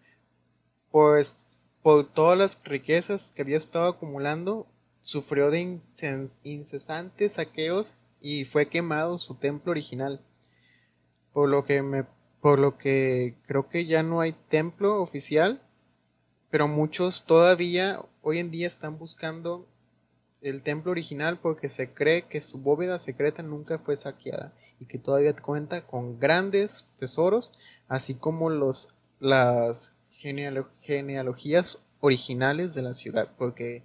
pues 0.90 1.36
por 1.82 2.06
todas 2.06 2.38
las 2.38 2.62
riquezas 2.64 3.30
que 3.30 3.42
había 3.42 3.56
estado 3.56 3.88
acumulando, 3.88 4.66
sufrió 5.00 5.50
de 5.50 5.80
incesantes 6.42 7.32
saqueos 7.34 7.96
y 8.20 8.44
fue 8.44 8.68
quemado 8.68 9.18
su 9.18 9.34
templo 9.34 9.70
original. 9.72 10.20
Por 11.32 11.48
lo 11.48 11.64
que 11.64 11.82
me 11.82 12.04
por 12.40 12.58
lo 12.58 12.78
que 12.78 13.36
creo 13.46 13.68
que 13.68 13.84
ya 13.84 14.02
no 14.02 14.20
hay 14.20 14.32
templo 14.32 15.02
oficial, 15.02 15.62
pero 16.50 16.68
muchos 16.68 17.26
todavía 17.26 18.00
hoy 18.22 18.38
en 18.38 18.50
día 18.50 18.66
están 18.66 18.98
buscando 18.98 19.68
el 20.40 20.62
templo 20.62 20.90
original 20.90 21.38
porque 21.38 21.68
se 21.68 21.92
cree 21.92 22.22
que 22.22 22.40
su 22.40 22.58
bóveda 22.58 22.98
secreta 22.98 23.42
nunca 23.42 23.78
fue 23.78 23.96
saqueada 23.96 24.54
y 24.78 24.86
que 24.86 24.98
todavía 24.98 25.36
cuenta 25.36 25.86
con 25.86 26.18
grandes 26.18 26.86
tesoros, 26.96 27.52
así 27.88 28.14
como 28.14 28.48
los 28.48 28.88
las 29.18 29.92
genealogías 30.20 31.82
originales 32.00 32.74
de 32.74 32.82
la 32.82 32.94
ciudad, 32.94 33.32
porque 33.36 33.84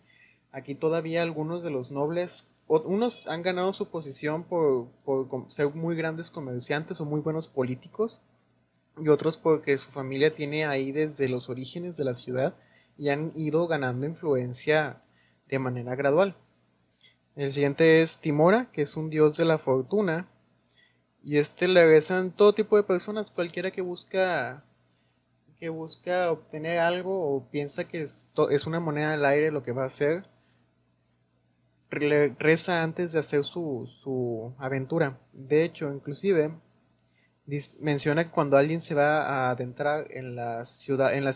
Aquí 0.56 0.74
todavía 0.74 1.22
algunos 1.22 1.64
de 1.64 1.70
los 1.70 1.92
nobles, 1.92 2.48
unos 2.68 3.28
han 3.28 3.42
ganado 3.42 3.74
su 3.74 3.90
posición 3.90 4.46
por, 4.46 4.88
por 5.04 5.52
ser 5.52 5.68
muy 5.76 5.98
grandes 5.98 6.32
comerciantes 6.32 7.02
o 7.02 7.06
muy 7.06 7.20
buenos 7.20 7.50
políticos, 7.50 8.22
y 8.98 9.10
otros 9.10 9.36
porque 9.36 9.78
su 9.78 9.92
familia 9.92 10.34
tiene 10.34 10.66
ahí 10.66 10.94
desde 10.94 11.28
los 11.28 11.50
orígenes 11.50 11.98
de 11.98 12.06
la 12.06 12.16
ciudad 12.16 12.56
y 12.98 13.10
han 13.10 13.34
ido 13.36 13.68
ganando 13.68 14.06
influencia 14.06 15.02
de 15.50 15.60
manera 15.60 15.94
gradual. 15.96 16.38
El 17.36 17.52
siguiente 17.52 18.02
es 18.02 18.20
Timora, 18.20 18.72
que 18.72 18.84
es 18.84 18.96
un 18.96 19.10
dios 19.10 19.36
de 19.36 19.44
la 19.44 19.58
fortuna. 19.58 20.30
Y 21.22 21.36
este 21.36 21.68
le 21.68 21.86
rezan 21.86 22.32
todo 22.32 22.56
tipo 22.56 22.78
de 22.78 22.84
personas, 22.84 23.30
cualquiera 23.30 23.72
que 23.72 23.82
busca 23.82 24.64
que 25.66 25.70
busca 25.70 26.32
obtener 26.32 26.78
algo 26.78 27.36
o 27.36 27.50
piensa 27.50 27.88
que 27.88 28.04
es, 28.04 28.30
es 28.52 28.68
una 28.68 28.80
moneda 28.80 29.14
al 29.14 29.26
aire 29.26 29.50
lo 29.50 29.64
que 29.64 29.72
va 29.72 29.82
a 29.82 29.88
hacer, 29.88 30.30
reza 31.90 32.84
antes 32.84 33.14
de 33.14 33.18
hacer 33.18 33.44
su, 33.44 34.54
aventura. 34.60 35.20
De 35.34 35.64
hecho, 35.64 35.92
inclusive 35.92 36.54
menciona 37.82 38.26
que 38.26 38.32
cuando 38.32 38.58
alguien 38.58 38.80
se 38.80 38.94
va 38.94 39.24
a 39.24 39.50
adentrar 39.50 40.06
en 40.12 40.36
la 40.36 40.66
ciudad, 40.66 41.16
en 41.16 41.26
la 41.26 41.34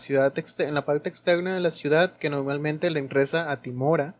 en 0.58 0.74
la 0.74 0.84
parte 0.84 1.08
externa 1.08 1.52
de 1.52 1.60
la 1.60 1.72
ciudad, 1.72 2.16
que 2.16 2.30
normalmente 2.30 2.88
le 2.88 3.04
reza 3.08 3.50
a 3.50 3.62
Timora 3.62 4.14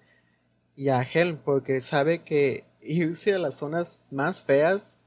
y 0.75 0.89
a 0.89 1.03
Helm, 1.03 1.37
porque 1.37 1.81
sabe 1.81 2.25
que 2.25 2.65
irse 2.81 3.33
a 3.33 3.39
las 3.39 3.59
zonas 3.59 4.03
más 4.11 4.43
feas 4.43 4.99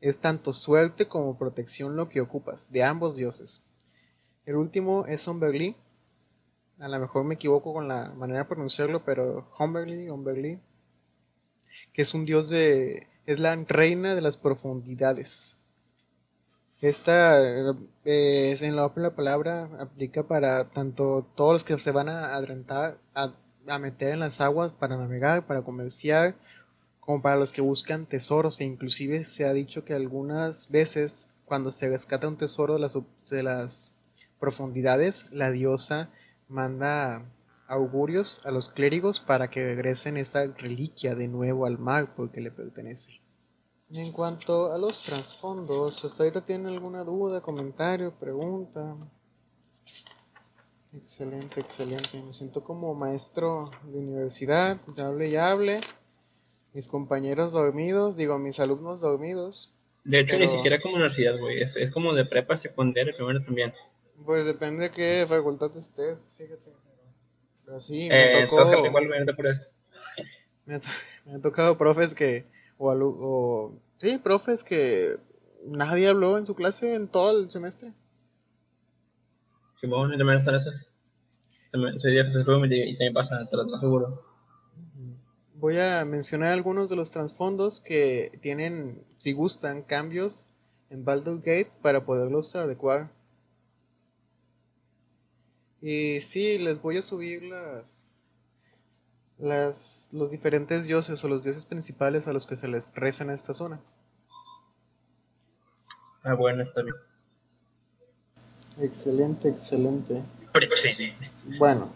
es 0.00 0.18
tanto 0.18 0.52
suerte 0.52 1.06
como 1.06 1.38
protección 1.38 1.94
lo 1.94 2.08
que 2.08 2.20
ocupas, 2.20 2.72
de 2.72 2.82
ambos 2.82 3.16
dioses. 3.16 3.65
El 4.46 4.54
último 4.54 5.06
es 5.06 5.26
Humberly. 5.26 5.76
A 6.78 6.88
lo 6.88 7.00
mejor 7.00 7.24
me 7.24 7.34
equivoco 7.34 7.72
con 7.72 7.88
la 7.88 8.10
manera 8.10 8.40
de 8.40 8.44
pronunciarlo, 8.44 9.04
pero 9.04 9.50
Humberly, 9.58 10.08
Humberly, 10.08 10.60
que 11.92 12.02
es 12.02 12.14
un 12.14 12.24
dios 12.24 12.48
de... 12.48 13.08
es 13.26 13.40
la 13.40 13.56
reina 13.66 14.14
de 14.14 14.20
las 14.20 14.36
profundidades. 14.36 15.60
Esta, 16.80 17.42
eh, 18.04 18.56
en 18.60 18.76
la, 18.76 18.92
palabra, 19.16 19.68
aplica 19.80 20.22
para 20.22 20.70
tanto 20.70 21.26
todos 21.34 21.54
los 21.54 21.64
que 21.64 21.78
se 21.78 21.90
van 21.90 22.08
a 22.08 22.36
adentrar, 22.36 22.98
a, 23.14 23.32
meter 23.80 24.10
en 24.10 24.20
las 24.20 24.40
aguas 24.40 24.72
para 24.72 24.96
navegar, 24.96 25.46
para 25.46 25.62
comerciar, 25.62 26.36
como 27.00 27.20
para 27.20 27.36
los 27.36 27.52
que 27.52 27.62
buscan 27.62 28.06
tesoros. 28.06 28.60
E 28.60 28.64
inclusive 28.64 29.24
se 29.24 29.44
ha 29.44 29.52
dicho 29.52 29.84
que 29.84 29.94
algunas 29.94 30.70
veces 30.70 31.28
cuando 31.46 31.72
se 31.72 31.88
rescata 31.88 32.28
un 32.28 32.36
tesoro 32.36 32.74
de 32.74 32.80
las, 32.80 32.92
de 33.30 33.42
las 33.42 33.95
profundidades, 34.38 35.30
la 35.32 35.50
diosa 35.50 36.10
manda 36.48 37.24
augurios 37.68 38.38
a 38.44 38.50
los 38.50 38.68
clérigos 38.68 39.20
para 39.20 39.50
que 39.50 39.64
regresen 39.64 40.16
esta 40.16 40.46
reliquia 40.46 41.14
de 41.14 41.28
nuevo 41.28 41.66
al 41.66 41.78
mar 41.78 42.14
porque 42.14 42.40
le 42.40 42.50
pertenece. 42.50 43.20
En 43.92 44.12
cuanto 44.12 44.72
a 44.72 44.78
los 44.78 45.02
trasfondos, 45.02 46.04
¿hasta 46.04 46.24
ahorita 46.24 46.44
tienen 46.44 46.66
alguna 46.66 47.04
duda, 47.04 47.40
comentario, 47.40 48.12
pregunta? 48.18 48.96
Excelente, 50.92 51.60
excelente. 51.60 52.20
Me 52.22 52.32
siento 52.32 52.64
como 52.64 52.94
maestro 52.94 53.70
de 53.84 53.98
universidad, 53.98 54.80
ya 54.96 55.06
hable 55.06 55.28
y 55.28 55.36
hable. 55.36 55.80
Mis 56.72 56.88
compañeros 56.88 57.52
dormidos, 57.52 58.16
digo, 58.16 58.38
mis 58.38 58.58
alumnos 58.58 59.00
dormidos. 59.00 59.72
De 60.04 60.20
hecho, 60.20 60.38
ni 60.38 60.48
siquiera 60.48 60.80
como 60.80 60.94
universidad, 60.94 61.38
güey. 61.38 61.62
Es, 61.62 61.76
es, 61.76 61.90
como 61.90 62.12
de 62.12 62.24
prepa, 62.24 62.56
secundaria, 62.56 63.14
primero 63.14 63.40
también. 63.42 63.72
Pues 64.24 64.46
depende 64.46 64.84
de 64.84 64.90
qué 64.90 65.26
facultad 65.28 65.76
estés, 65.76 66.34
fíjate. 66.36 66.72
Pero 67.64 67.80
sí, 67.80 68.08
me 68.08 68.40
eh, 68.40 68.46
tocó. 68.46 68.86
igualmente 68.86 69.34
por 69.34 69.46
eso. 69.46 69.68
Me 70.64 70.76
ha, 70.76 70.80
me 71.24 71.34
ha 71.34 71.40
tocado 71.40 71.76
profes 71.76 72.14
que 72.14 72.44
o, 72.78 72.92
o 72.92 73.82
sí, 73.98 74.18
profes 74.18 74.64
que 74.64 75.18
nadie 75.64 76.08
habló 76.08 76.38
en 76.38 76.46
su 76.46 76.54
clase 76.54 76.94
en 76.94 77.08
todo 77.08 77.38
el 77.38 77.50
semestre. 77.50 77.92
Simón, 79.76 80.12
sí, 80.12 80.18
también 80.18 80.38
están 80.38 80.54
esas. 80.54 80.74
Ese 81.72 82.08
día 82.08 82.22
y 82.22 82.92
también 82.96 83.12
pasa, 83.12 83.46
te 83.50 83.56
lo 83.56 83.74
aseguro. 83.74 84.24
Voy 85.54 85.78
a 85.78 86.04
mencionar 86.04 86.52
algunos 86.52 86.88
de 86.88 86.96
los 86.96 87.10
trasfondos 87.10 87.80
que 87.80 88.38
tienen, 88.40 89.04
si 89.18 89.32
gustan, 89.32 89.82
cambios 89.82 90.48
en 90.90 91.04
Baldur's 91.04 91.40
Gate 91.40 91.72
para 91.82 92.04
poderlos 92.04 92.54
adecuar. 92.56 93.10
Y 95.88 96.20
sí, 96.20 96.58
les 96.58 96.82
voy 96.82 96.96
a 96.96 97.02
subir 97.02 97.44
las 97.44 98.04
las, 99.38 100.08
los 100.12 100.32
diferentes 100.32 100.88
dioses 100.88 101.22
o 101.22 101.28
los 101.28 101.44
dioses 101.44 101.64
principales 101.64 102.26
a 102.26 102.32
los 102.32 102.44
que 102.44 102.56
se 102.56 102.66
les 102.66 102.92
reza 102.92 103.22
en 103.22 103.30
esta 103.30 103.54
zona. 103.54 103.80
Ah, 106.24 106.34
bueno, 106.34 106.64
está 106.64 106.82
bien. 106.82 106.96
Excelente, 108.80 109.48
excelente. 109.48 110.24
Bueno. 111.56 111.92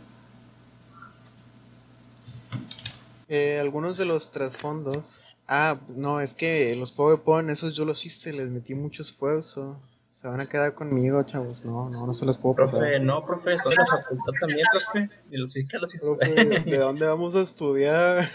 Eh, 3.29 3.59
algunos 3.59 3.97
de 3.97 4.05
los 4.05 4.31
trasfondos. 4.31 5.21
Ah, 5.49 5.81
no, 5.97 6.21
es 6.21 6.37
que 6.37 6.77
los 6.77 6.93
PowerPoint, 6.93 7.51
esos 7.51 7.75
yo 7.75 7.85
los 7.85 8.07
hice, 8.07 8.33
les 8.33 8.51
metí 8.51 8.77
mucho 8.77 9.03
esfuerzo. 9.03 9.81
Se 10.21 10.29
van 10.29 10.39
a 10.39 10.47
quedar 10.47 10.75
conmigo, 10.75 11.23
chavos. 11.23 11.65
No, 11.65 11.89
no, 11.89 12.07
no 12.07 12.13
se 12.13 12.27
los 12.27 12.37
puedo 12.37 12.55
pasar. 12.55 12.81
Profe, 12.81 13.01
no, 13.01 13.25
profe, 13.25 13.59
son 13.59 13.71
de 13.71 13.77
la 13.77 13.87
facultad 13.87 14.33
también, 14.39 14.67
profe. 14.71 15.11
Y 15.31 15.39
los 15.39 15.57
los 15.57 15.95
hizo. 15.95 16.17
¿de 16.17 16.77
dónde 16.77 17.07
vamos 17.07 17.35
a 17.35 17.41
estudiar? 17.41 18.29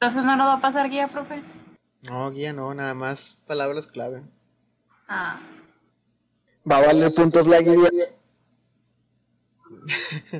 Entonces 0.00 0.24
no 0.24 0.36
nos 0.36 0.46
va 0.46 0.54
a 0.54 0.60
pasar 0.62 0.88
guía, 0.88 1.06
profe. 1.08 1.42
No, 2.04 2.30
guía 2.30 2.54
no, 2.54 2.72
nada 2.72 2.94
más 2.94 3.42
palabras 3.46 3.86
clave. 3.86 4.22
Ah. 5.06 5.38
Va 6.70 6.78
a 6.78 6.86
valer 6.86 7.12
puntos 7.12 7.46
la 7.46 7.60
guía. 7.60 7.90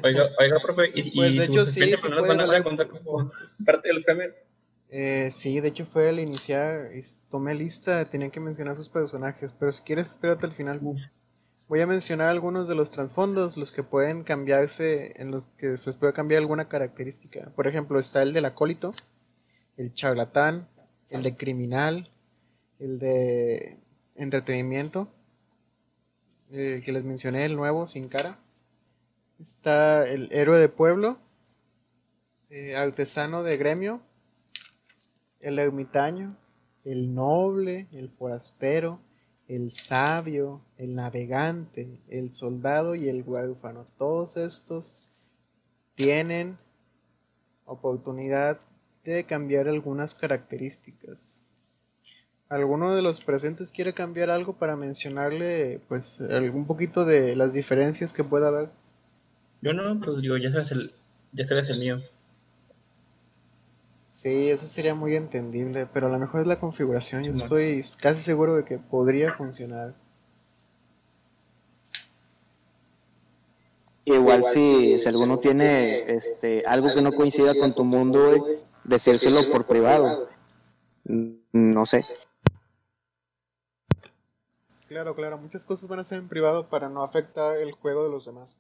Oiga, 0.02 0.31
oiga, 0.38 0.59
profe, 0.62 0.90
y, 0.95 1.14
pues 1.14 1.37
de 1.37 1.45
hecho 1.45 1.67
sí, 1.67 1.83
se 1.83 1.99
puede 1.99 2.23
van 2.23 2.40
a 2.40 2.62
contar 2.62 2.88
como 2.88 3.31
parte 3.67 3.88
del 3.88 4.02
premio. 4.02 4.33
Eh, 4.90 5.28
sí, 5.30 5.61
de 5.61 5.68
hecho 5.68 5.85
fue 5.85 6.09
al 6.09 6.18
iniciar, 6.18 6.90
tomé 7.30 7.54
lista, 7.54 8.09
tenía 8.09 8.30
que 8.30 8.40
mencionar 8.40 8.76
sus 8.76 8.88
personajes, 8.88 9.52
pero 9.52 9.71
si 9.71 9.83
quieres 9.83 10.11
espérate 10.11 10.47
al 10.47 10.52
final. 10.52 10.80
Voy 11.68 11.80
a 11.83 11.87
mencionar 11.87 12.30
algunos 12.30 12.66
de 12.66 12.75
los 12.75 12.90
trasfondos, 12.90 13.59
los 13.59 13.73
que 13.73 13.83
pueden 13.83 14.25
cambiarse, 14.25 15.12
en 15.21 15.30
los 15.30 15.50
que 15.50 15.76
se 15.76 15.92
puede 15.92 16.14
cambiar 16.14 16.40
alguna 16.40 16.68
característica. 16.68 17.52
Por 17.54 17.66
ejemplo, 17.66 17.99
está 17.99 18.23
el 18.23 18.33
del 18.33 18.47
acólito, 18.47 18.95
el 19.76 19.92
charlatán, 19.92 20.66
el 21.11 21.23
de 21.23 21.37
criminal, 21.37 22.11
el 22.78 22.99
de 22.99 23.78
entretenimiento, 24.16 25.12
el 26.50 26.83
que 26.83 26.92
les 26.92 27.04
mencioné, 27.04 27.45
el 27.45 27.57
nuevo, 27.57 27.87
sin 27.87 28.09
cara. 28.09 28.40
Está 29.38 30.09
el 30.09 30.33
héroe 30.33 30.59
de 30.59 30.71
pueblo, 30.71 31.18
eh, 32.49 32.76
artesano 32.76 33.42
de 33.42 33.59
gremio, 33.59 34.00
el 35.40 35.59
ermitaño, 35.59 36.37
el 36.85 37.14
noble, 37.14 37.87
el 37.92 38.09
forastero, 38.09 39.00
el 39.47 39.71
sabio, 39.71 40.61
el 40.76 40.95
navegante, 40.95 42.00
el 42.09 42.30
soldado 42.30 42.95
y 42.95 43.09
el 43.09 43.23
huérfano. 43.23 43.87
Todos 43.99 44.37
estos 44.37 45.07
tienen 45.95 46.59
oportunidad 47.64 48.61
de 49.04 49.25
cambiar 49.25 49.68
algunas 49.68 50.14
características. 50.14 51.49
¿Alguno 52.49 52.95
de 52.95 53.02
los 53.02 53.21
presentes 53.23 53.73
quiere 53.73 53.92
cambiar 53.92 54.30
algo 54.30 54.54
para 54.54 54.76
mencionarle 54.76 55.80
pues 55.88 56.18
un 56.18 56.66
poquito 56.66 57.04
de 57.04 57.37
las 57.37 57.52
diferencias 57.52 58.14
que 58.14 58.25
pueda 58.25 58.49
haber? 58.49 58.71
Yo 59.61 59.73
no, 59.73 60.00
pues 60.00 60.23
digo, 60.23 60.37
ya 60.37 60.50
sabes 60.50 60.71
el, 60.71 60.92
ya 61.33 61.45
el 61.45 61.78
mío. 61.78 62.00
Sí, 64.28 64.50
eso 64.50 64.66
sería 64.66 64.94
muy 64.94 65.16
entendible, 65.16 65.87
pero 65.87 66.08
a 66.08 66.11
lo 66.11 66.18
mejor 66.18 66.42
es 66.42 66.47
la 66.47 66.61
configuración. 66.61 67.25
Yo 67.25 67.32
estoy 67.32 67.82
casi 67.99 68.20
seguro 68.20 68.56
de 68.56 68.64
que 68.64 68.76
podría 68.76 69.32
funcionar. 69.32 69.94
Igual 74.04 74.44
si, 74.44 74.99
si 74.99 75.08
alguno 75.08 75.38
tiene 75.38 76.14
este 76.14 76.62
algo 76.66 76.92
que 76.92 77.00
no 77.00 77.12
coincida 77.12 77.54
con 77.58 77.75
tu 77.75 77.85
mundo, 77.85 78.47
decírselo 78.85 79.50
por 79.50 79.66
privado. 79.66 80.28
No 81.04 81.87
sé. 81.87 82.04
Claro, 84.88 85.14
claro, 85.14 85.38
muchas 85.38 85.64
cosas 85.64 85.88
van 85.88 86.00
a 86.00 86.04
ser 86.04 86.18
en 86.18 86.28
privado 86.28 86.68
para 86.68 86.90
no 86.90 87.02
afectar 87.02 87.56
el 87.56 87.73
juego 87.73 88.04
de 88.04 88.11
los 88.11 88.26
demás. 88.26 88.58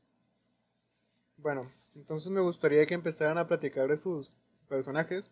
Bueno, 1.36 1.70
entonces 1.94 2.32
me 2.32 2.40
gustaría 2.40 2.86
que 2.86 2.94
empezaran 2.94 3.36
a 3.36 3.46
platicar 3.46 3.88
de 3.88 3.98
sus 3.98 4.32
personajes 4.66 5.30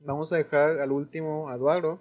Vamos 0.00 0.32
a 0.32 0.36
dejar 0.36 0.78
al 0.80 0.92
último 0.92 1.48
a 1.48 1.54
Eduardo. 1.54 2.00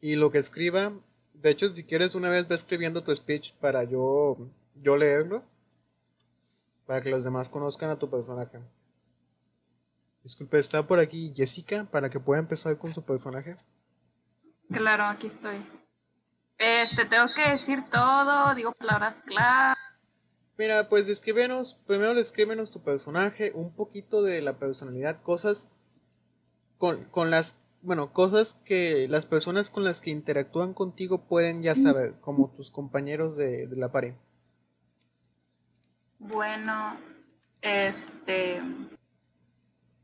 Y 0.00 0.16
lo 0.16 0.30
que 0.30 0.38
escriba, 0.38 0.92
de 1.34 1.50
hecho, 1.50 1.74
si 1.74 1.84
quieres 1.84 2.14
una 2.14 2.28
vez 2.28 2.46
ve 2.48 2.54
escribiendo 2.54 3.02
tu 3.02 3.14
speech 3.14 3.54
para 3.54 3.84
yo, 3.84 4.36
yo 4.74 4.96
leerlo. 4.96 5.42
para 6.86 7.00
que 7.00 7.10
los 7.10 7.24
demás 7.24 7.48
conozcan 7.48 7.90
a 7.90 7.98
tu 7.98 8.08
personaje. 8.08 8.60
Disculpe, 10.22 10.58
está 10.58 10.86
por 10.86 10.98
aquí 11.00 11.32
Jessica 11.34 11.84
para 11.90 12.10
que 12.10 12.20
pueda 12.20 12.40
empezar 12.40 12.78
con 12.78 12.92
su 12.92 13.02
personaje. 13.02 13.56
Claro, 14.68 15.04
aquí 15.04 15.26
estoy. 15.26 15.64
Este, 16.58 17.04
tengo 17.04 17.26
que 17.34 17.50
decir 17.52 17.84
todo, 17.90 18.54
digo 18.54 18.72
palabras 18.72 19.20
claras. 19.20 19.78
Mira, 20.58 20.88
pues 20.88 21.06
descríbenos, 21.06 21.74
primero 21.86 22.14
descríbenos 22.14 22.70
tu 22.70 22.82
personaje, 22.82 23.52
un 23.54 23.74
poquito 23.74 24.22
de 24.22 24.40
la 24.40 24.58
personalidad, 24.58 25.22
cosas 25.22 25.70
con, 26.78 27.04
con 27.04 27.30
las, 27.30 27.56
bueno, 27.82 28.12
cosas 28.12 28.54
que 28.64 29.06
las 29.08 29.26
personas 29.26 29.70
con 29.70 29.84
las 29.84 30.00
que 30.00 30.10
interactúan 30.10 30.74
contigo 30.74 31.22
pueden 31.22 31.62
ya 31.62 31.74
saber, 31.74 32.14
como 32.20 32.50
tus 32.50 32.70
compañeros 32.70 33.36
de, 33.36 33.66
de 33.66 33.76
la 33.76 33.92
pared. 33.92 34.14
Bueno, 36.18 36.96
este. 37.60 38.60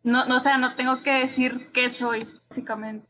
No, 0.04 0.26
no, 0.26 0.38
o 0.38 0.40
sea, 0.40 0.58
no 0.58 0.74
tengo 0.76 1.02
que 1.02 1.10
decir 1.10 1.70
qué 1.72 1.90
soy, 1.90 2.28
básicamente. 2.48 3.06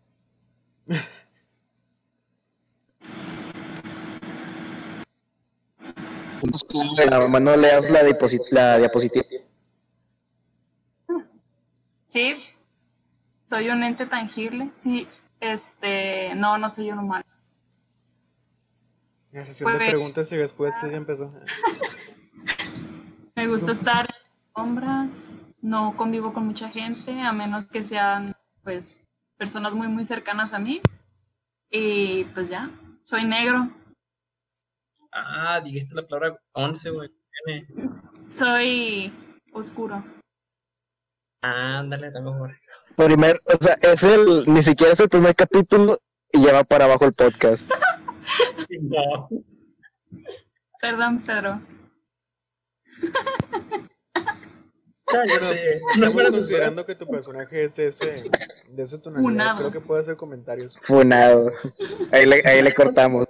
Nada 7.08 7.28
más 7.28 7.40
no 7.40 7.56
leas 7.56 7.88
la, 7.88 8.02
diaposit- 8.02 8.50
la 8.50 8.78
diapositiva. 8.78 9.24
Sí, 12.04 12.34
soy 13.52 13.68
un 13.68 13.82
ente 13.82 14.06
tangible. 14.06 14.70
Sí, 14.82 15.06
este. 15.38 16.34
No, 16.36 16.56
no 16.56 16.70
soy 16.70 16.90
un 16.90 17.00
humano. 17.00 17.24
La 19.30 19.44
sesión 19.44 19.70
de 19.72 19.76
Pues- 19.78 19.90
preguntas 19.90 20.32
y 20.32 20.36
después 20.38 20.74
ya 20.80 20.88
empezó. 20.96 21.30
Me 23.36 23.46
gusta 23.48 23.72
estar 23.72 24.06
en 24.06 24.54
sombras, 24.54 25.36
no 25.60 25.94
convivo 25.98 26.32
con 26.32 26.46
mucha 26.46 26.70
gente, 26.70 27.20
a 27.20 27.32
menos 27.32 27.66
que 27.66 27.82
sean, 27.82 28.34
pues, 28.62 29.00
personas 29.36 29.74
muy, 29.74 29.88
muy 29.88 30.04
cercanas 30.06 30.54
a 30.54 30.58
mí. 30.58 30.80
Y 31.70 32.24
pues 32.32 32.48
ya, 32.48 32.70
soy 33.02 33.24
negro, 33.24 33.70
Ah, 35.14 35.60
dijiste 35.62 35.94
la 35.94 36.06
palabra 36.06 36.38
11, 36.52 36.88
güey. 36.88 37.10
Soy 38.30 39.12
oscuro. 39.52 40.02
Ah, 41.42 41.80
ándale, 41.80 42.06
está 42.06 42.20
mejor. 42.22 42.56
Primer, 42.96 43.40
o 43.46 43.62
sea, 43.62 43.76
es 43.82 44.04
el, 44.04 44.44
ni 44.46 44.62
siquiera 44.62 44.92
es 44.92 45.00
el 45.00 45.08
primer 45.08 45.34
capítulo 45.34 45.98
y 46.32 46.38
lleva 46.38 46.64
para 46.64 46.84
abajo 46.84 47.04
el 47.04 47.12
podcast. 47.12 47.68
No. 48.80 49.28
Perdón, 50.80 51.22
Pedro. 51.24 51.60
Cállate. 55.06 55.80
No 55.96 56.06
Estamos 56.06 56.30
considerando 56.30 56.86
que 56.86 56.94
tu 56.94 57.06
personaje 57.06 57.64
es 57.64 57.76
de 57.76 57.86
ese, 57.88 58.30
de 58.68 58.82
esa 58.82 59.00
tonalidad. 59.00 59.30
Funado. 59.30 59.58
Creo 59.58 59.72
que 59.72 59.80
puede 59.80 60.00
hacer 60.00 60.16
comentarios. 60.16 60.78
Funado. 60.82 61.52
Ahí 62.12 62.26
le, 62.26 62.42
ahí 62.44 62.62
le 62.62 62.74
cortamos. 62.74 63.26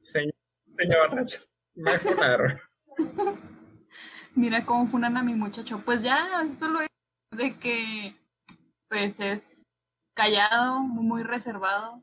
Señor, 0.00 0.34
señor, 0.78 1.26
me 1.74 1.98
funaron. 1.98 2.58
Mira 4.34 4.64
cómo 4.64 4.86
funan 4.86 5.16
a 5.16 5.22
mi 5.22 5.34
muchacho. 5.34 5.82
Pues 5.84 6.02
ya, 6.02 6.46
solo 6.58 6.80
es 6.80 6.88
de 7.36 7.58
que, 7.58 8.14
pues 8.92 9.18
es 9.20 9.64
callado, 10.12 10.80
muy, 10.80 11.22
reservado. 11.22 12.02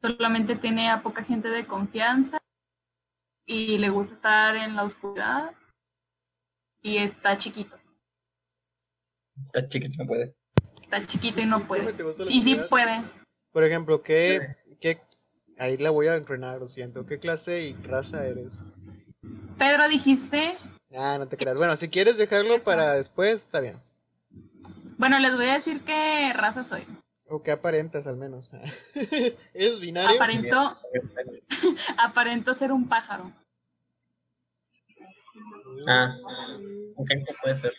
Solamente 0.00 0.56
tiene 0.56 0.90
a 0.90 1.02
poca 1.02 1.22
gente 1.22 1.50
de 1.50 1.66
confianza 1.66 2.38
y 3.44 3.76
le 3.76 3.90
gusta 3.90 4.14
estar 4.14 4.56
en 4.56 4.74
la 4.74 4.84
oscuridad 4.84 5.52
y 6.80 6.96
está 6.96 7.36
chiquito. 7.36 7.76
Está 9.44 9.68
chiquito, 9.68 10.02
no 10.02 10.06
puede. 10.06 10.34
Está 10.80 11.06
chiquito 11.06 11.40
y 11.42 11.44
no 11.44 11.66
puede. 11.66 11.92
¿Te 11.92 12.02
gusta 12.02 12.22
la 12.22 12.28
Sí, 12.30 12.40
sí 12.40 12.56
puede. 12.70 13.04
Por 13.52 13.64
ejemplo, 13.64 14.02
¿qué, 14.02 14.56
qué, 14.80 15.02
ahí 15.58 15.76
la 15.76 15.90
voy 15.90 16.06
a 16.06 16.16
entrenar, 16.16 16.60
lo 16.60 16.66
siento. 16.66 17.04
¿Qué 17.04 17.18
clase 17.18 17.60
y 17.60 17.74
raza 17.74 18.26
eres? 18.26 18.64
Pedro, 19.58 19.86
dijiste. 19.86 20.56
Ah, 20.96 21.18
no 21.18 21.28
te 21.28 21.36
creas. 21.36 21.58
Bueno, 21.58 21.76
si 21.76 21.90
quieres 21.90 22.16
dejarlo 22.16 22.62
para 22.62 22.94
después, 22.94 23.34
está 23.34 23.60
bien. 23.60 23.78
Bueno, 25.02 25.18
les 25.18 25.34
voy 25.34 25.46
a 25.46 25.54
decir 25.54 25.80
qué 25.80 26.32
raza 26.32 26.62
soy. 26.62 26.86
O 27.26 27.42
que 27.42 27.50
aparentas 27.50 28.06
al 28.06 28.16
menos. 28.16 28.50
¿Es 29.52 29.80
binario? 29.80 30.14
Aparento, 30.14 30.76
aparento 31.98 32.54
ser 32.54 32.70
un 32.70 32.88
pájaro. 32.88 33.32
Ah, 35.88 36.16
un 36.94 37.04
canto 37.04 37.32
puede 37.42 37.56
ser. 37.56 37.72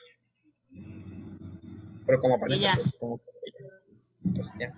Pero 2.06 2.20
como 2.20 2.36
aparece, 2.36 2.60
ya. 2.60 2.76
pues, 2.76 2.92
como 3.00 3.18
que- 3.20 4.34
pues 4.36 4.52
ya. 4.60 4.74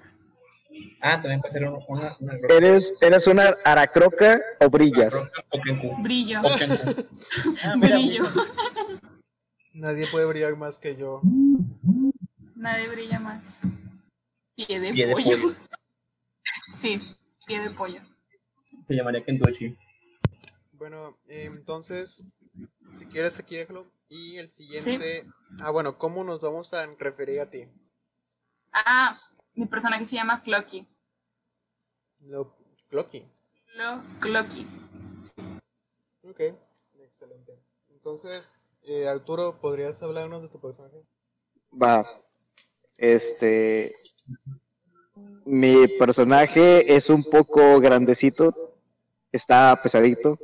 Ah, 1.01 1.19
también 1.19 1.41
puede 1.41 1.51
ser 1.51 1.67
un- 1.67 1.83
una, 1.87 2.15
una 2.19 2.33
¿Eres, 2.49 2.93
¿Eres 3.01 3.25
una 3.25 3.55
aracroca 3.65 4.39
o 4.59 4.69
brillas? 4.69 5.15
Brillo. 6.03 6.41
Ah, 7.63 7.75
mira, 7.75 7.95
Brillo. 7.97 8.23
Nadie 9.73 10.05
puede 10.11 10.27
brillar 10.27 10.55
más 10.55 10.77
que 10.77 10.95
yo. 10.95 11.21
Nadie 12.65 12.87
brilla 12.87 13.19
más. 13.19 13.59
Pie 14.55 14.79
de, 14.79 14.91
Pie 14.91 15.05
de 15.05 15.13
pollo. 15.13 15.39
pollo. 15.39 15.55
Sí, 16.77 16.99
pie 17.45 17.59
de 17.59 17.69
pollo. 17.69 18.01
Se 18.87 18.95
llamaría 18.95 19.23
Kentucky. 19.23 19.77
Bueno, 20.71 21.15
eh, 21.27 21.43
entonces, 21.45 22.23
si 22.97 23.05
quieres 23.05 23.37
aquí 23.37 23.55
déjalo. 23.55 23.85
Y 24.09 24.37
el 24.37 24.47
siguiente... 24.47 25.27
Ah, 25.61 25.69
bueno, 25.69 25.99
¿cómo 25.99 26.23
nos 26.23 26.41
vamos 26.41 26.73
a 26.73 26.83
referir 26.97 27.39
a 27.39 27.51
ti? 27.51 27.67
Ah, 28.73 29.21
mi 29.53 29.67
personaje 29.67 30.07
se 30.07 30.15
llama 30.15 30.41
Clocky. 30.41 30.87
Lo... 32.21 32.57
Clocky. 32.89 33.27
Lo 33.75 34.01
Clocky. 34.19 34.65
Ok, 36.23 36.39
excelente. 36.97 37.59
Entonces, 37.89 38.57
eh, 38.81 39.07
Arturo, 39.07 39.61
¿podrías 39.61 40.01
hablarnos 40.01 40.41
de 40.41 40.49
tu 40.49 40.59
personaje? 40.59 41.05
Va. 41.71 42.24
Este. 42.97 43.93
Mi 45.45 45.87
personaje 45.87 46.95
es 46.95 47.09
un 47.09 47.23
poco 47.23 47.79
grandecito. 47.79 48.53
Está 49.31 49.79
pesadito. 49.81 50.37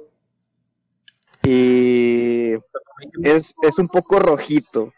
Y 1.44 2.54
es, 3.24 3.56
es 3.62 3.80
un 3.80 3.88
poco 3.88 4.20
rojito. 4.20 4.94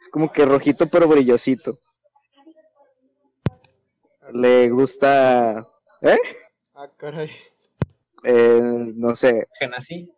Es 0.00 0.08
como 0.08 0.32
que 0.32 0.44
rojito 0.44 0.88
pero 0.88 1.08
brillosito. 1.08 1.72
Le 4.32 4.68
gusta. 4.68 5.66
¿Eh? 6.02 6.18
Ah, 6.74 6.88
caray. 6.96 7.30
Eh, 8.24 8.92
no 8.94 9.16
sé. 9.16 9.48
Genasi. 9.58 10.12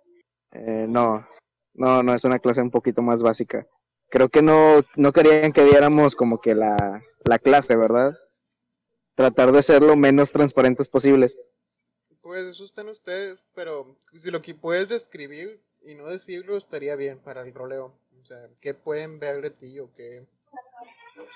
Eh, 0.52 0.86
no, 0.88 1.26
no, 1.74 2.02
no, 2.02 2.14
es 2.14 2.24
una 2.24 2.38
clase 2.38 2.60
un 2.60 2.70
poquito 2.70 3.02
más 3.02 3.22
básica. 3.22 3.64
Creo 4.10 4.28
que 4.28 4.42
no, 4.42 4.84
no 4.96 5.12
querían 5.12 5.52
que 5.52 5.64
diéramos 5.64 6.16
como 6.16 6.40
que 6.40 6.54
la, 6.54 7.02
la 7.24 7.38
clase, 7.38 7.76
¿verdad? 7.76 8.18
Tratar 9.14 9.52
de 9.52 9.62
ser 9.62 9.82
lo 9.82 9.96
menos 9.96 10.32
transparentes 10.32 10.88
posibles. 10.88 11.38
Pues 12.20 12.44
eso 12.44 12.64
están 12.64 12.88
ustedes, 12.88 13.38
pero 13.54 13.96
si 14.20 14.30
lo 14.30 14.42
que 14.42 14.54
puedes 14.54 14.88
describir 14.88 15.62
y 15.82 15.94
no 15.94 16.06
decirlo 16.06 16.56
estaría 16.56 16.96
bien 16.96 17.18
para 17.18 17.42
el 17.42 17.54
roleo. 17.54 17.94
O 18.20 18.24
sea, 18.24 18.48
¿qué 18.60 18.74
pueden 18.74 19.18
ver 19.18 19.40
de 19.40 19.50
ti 19.50 19.78
o 19.80 19.90
qué 19.94 20.26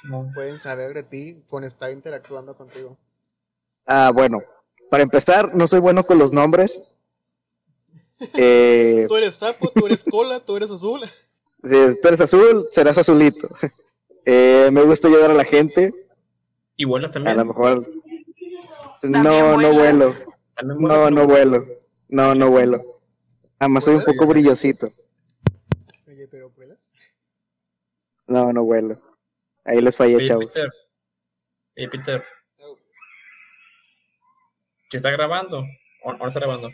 No. 0.02 0.30
pueden 0.34 0.58
saber 0.58 0.94
de 0.94 1.02
ti 1.04 1.42
con 1.48 1.64
estar 1.64 1.90
interactuando 1.90 2.56
contigo? 2.56 2.98
Ah, 3.86 4.10
bueno, 4.12 4.42
para 4.90 5.02
empezar, 5.02 5.54
no 5.54 5.66
soy 5.66 5.80
bueno 5.80 6.04
con 6.04 6.18
los 6.18 6.32
nombres. 6.32 6.80
Eh, 8.34 9.06
Tú 9.08 9.16
eres 9.16 9.34
sapo, 9.36 9.68
tú 9.70 9.86
eres 9.86 10.04
cola, 10.04 10.40
tú 10.40 10.56
eres 10.56 10.70
azul. 10.70 11.02
Si 11.64 12.00
tú 12.00 12.08
eres 12.08 12.20
azul, 12.20 12.68
serás 12.70 12.98
azulito. 12.98 13.48
Eh, 14.26 14.70
me 14.72 14.80
gusta 14.80 15.06
ayudar 15.06 15.32
a 15.32 15.34
la 15.34 15.44
gente. 15.44 15.92
¿Y 16.76 16.86
vuelas 16.86 17.10
A 17.10 17.12
también? 17.12 17.36
lo 17.36 17.44
mejor. 17.44 17.86
No, 19.02 19.58
no 19.58 19.72
vuelo. 19.74 20.14
¿También 20.56 20.80
No, 20.80 21.10
no 21.10 21.26
vuelo. 21.26 21.62
No, 22.08 22.34
no 22.34 22.48
vuelo. 22.48 22.78
Además 23.58 23.84
soy 23.84 23.96
un 23.96 24.02
poco 24.04 24.26
brillosito. 24.26 24.90
Oye, 26.08 26.26
pero 26.28 26.48
vuelas. 26.48 26.88
No, 28.26 28.50
no 28.54 28.64
vuelo. 28.64 28.98
Ahí 29.66 29.82
les 29.82 29.94
fallé, 29.94 30.16
Oye, 30.16 30.26
chavos. 30.26 30.46
Peter. 30.54 30.70
Oye, 31.76 31.88
Peter. 31.90 32.24
¿Se 34.88 34.96
está 34.96 35.10
grabando? 35.10 35.64
¿O 36.02 36.12
no 36.14 36.26
está 36.26 36.40
grabando? 36.40 36.70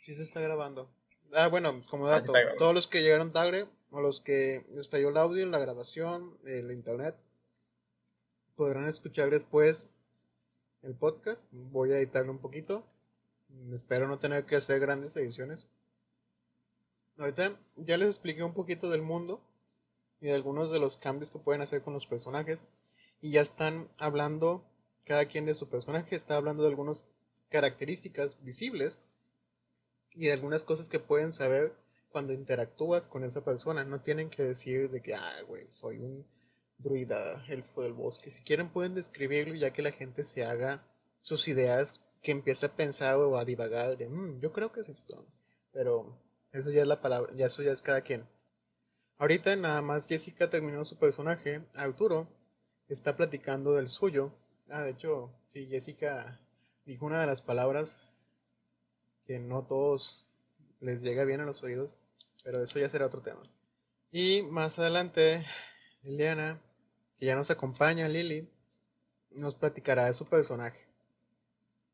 sí 0.00 0.14
se 0.14 0.22
está 0.22 0.40
grabando. 0.40 0.88
Ah, 1.34 1.48
bueno, 1.48 1.82
como 1.90 2.06
Ah, 2.06 2.20
dato, 2.20 2.32
todos 2.56 2.74
los 2.74 2.86
que 2.86 3.02
llegaron 3.02 3.30
tarde 3.30 3.66
o 3.94 4.00
los 4.00 4.20
que 4.20 4.66
les 4.74 4.88
falló 4.88 5.10
el 5.10 5.16
audio, 5.16 5.46
la 5.46 5.60
grabación, 5.60 6.36
el 6.44 6.72
internet, 6.72 7.14
podrán 8.56 8.88
escuchar 8.88 9.30
después 9.30 9.86
el 10.82 10.94
podcast. 10.94 11.46
Voy 11.52 11.92
a 11.92 11.98
editarlo 11.98 12.32
un 12.32 12.40
poquito. 12.40 12.84
Espero 13.72 14.08
no 14.08 14.18
tener 14.18 14.46
que 14.46 14.56
hacer 14.56 14.80
grandes 14.80 15.14
ediciones. 15.14 15.68
Ahorita 17.18 17.56
ya 17.76 17.96
les 17.96 18.08
expliqué 18.08 18.42
un 18.42 18.52
poquito 18.52 18.90
del 18.90 19.02
mundo 19.02 19.40
y 20.20 20.26
de 20.26 20.34
algunos 20.34 20.72
de 20.72 20.80
los 20.80 20.96
cambios 20.96 21.30
que 21.30 21.38
pueden 21.38 21.62
hacer 21.62 21.82
con 21.82 21.94
los 21.94 22.08
personajes. 22.08 22.64
Y 23.20 23.30
ya 23.30 23.42
están 23.42 23.88
hablando, 23.98 24.64
cada 25.04 25.26
quien 25.26 25.46
de 25.46 25.54
su 25.54 25.68
personaje 25.68 26.16
está 26.16 26.34
hablando 26.34 26.64
de 26.64 26.70
algunas 26.70 27.04
características 27.48 28.42
visibles 28.42 28.98
y 30.14 30.26
de 30.26 30.32
algunas 30.32 30.64
cosas 30.64 30.88
que 30.88 30.98
pueden 30.98 31.32
saber 31.32 31.83
cuando 32.14 32.32
interactúas 32.32 33.08
con 33.08 33.24
esa 33.24 33.44
persona. 33.44 33.84
No 33.84 34.00
tienen 34.00 34.30
que 34.30 34.44
decir 34.44 34.88
de 34.88 35.02
que, 35.02 35.16
ah, 35.16 35.42
güey, 35.48 35.68
soy 35.68 35.98
un 35.98 36.24
druida, 36.78 37.44
elfo 37.48 37.82
del 37.82 37.92
bosque. 37.92 38.30
Si 38.30 38.44
quieren 38.44 38.68
pueden 38.70 38.94
describirlo 38.94 39.56
ya 39.56 39.72
que 39.72 39.82
la 39.82 39.90
gente 39.90 40.22
se 40.22 40.44
haga 40.44 40.86
sus 41.20 41.48
ideas, 41.48 42.00
que 42.22 42.30
empiece 42.30 42.66
a 42.66 42.76
pensar 42.76 43.16
o 43.16 43.36
a 43.36 43.44
divagar 43.44 43.96
de, 43.98 44.08
"Mm, 44.08 44.38
yo 44.38 44.52
creo 44.52 44.70
que 44.70 44.82
es 44.82 44.88
esto. 44.90 45.26
Pero 45.72 46.16
eso 46.52 46.70
ya 46.70 46.82
es 46.82 46.86
la 46.86 47.00
palabra, 47.00 47.32
ya 47.34 47.46
eso 47.46 47.64
ya 47.64 47.72
es 47.72 47.82
cada 47.82 48.02
quien. 48.02 48.28
Ahorita 49.18 49.56
nada 49.56 49.82
más 49.82 50.06
Jessica 50.06 50.48
terminó 50.48 50.84
su 50.84 50.96
personaje, 50.96 51.64
Arturo 51.74 52.28
está 52.88 53.16
platicando 53.16 53.72
del 53.72 53.88
suyo. 53.88 54.32
Ah, 54.68 54.82
de 54.82 54.90
hecho, 54.90 55.32
sí, 55.48 55.66
Jessica 55.66 56.40
dijo 56.86 57.06
una 57.06 57.20
de 57.20 57.26
las 57.26 57.42
palabras 57.42 58.00
que 59.26 59.40
no 59.40 59.66
todos 59.66 60.28
les 60.78 61.02
llega 61.02 61.24
bien 61.24 61.40
a 61.40 61.46
los 61.46 61.64
oídos, 61.64 61.96
pero 62.44 62.62
eso 62.62 62.78
ya 62.78 62.88
será 62.88 63.06
otro 63.06 63.22
tema. 63.22 63.42
Y 64.12 64.42
más 64.42 64.78
adelante, 64.78 65.44
Liliana, 66.02 66.60
que 67.18 67.26
ya 67.26 67.34
nos 67.34 67.50
acompaña, 67.50 68.06
Lili, 68.06 68.48
nos 69.30 69.56
platicará 69.56 70.04
de 70.04 70.12
su 70.12 70.26
personaje. 70.26 70.86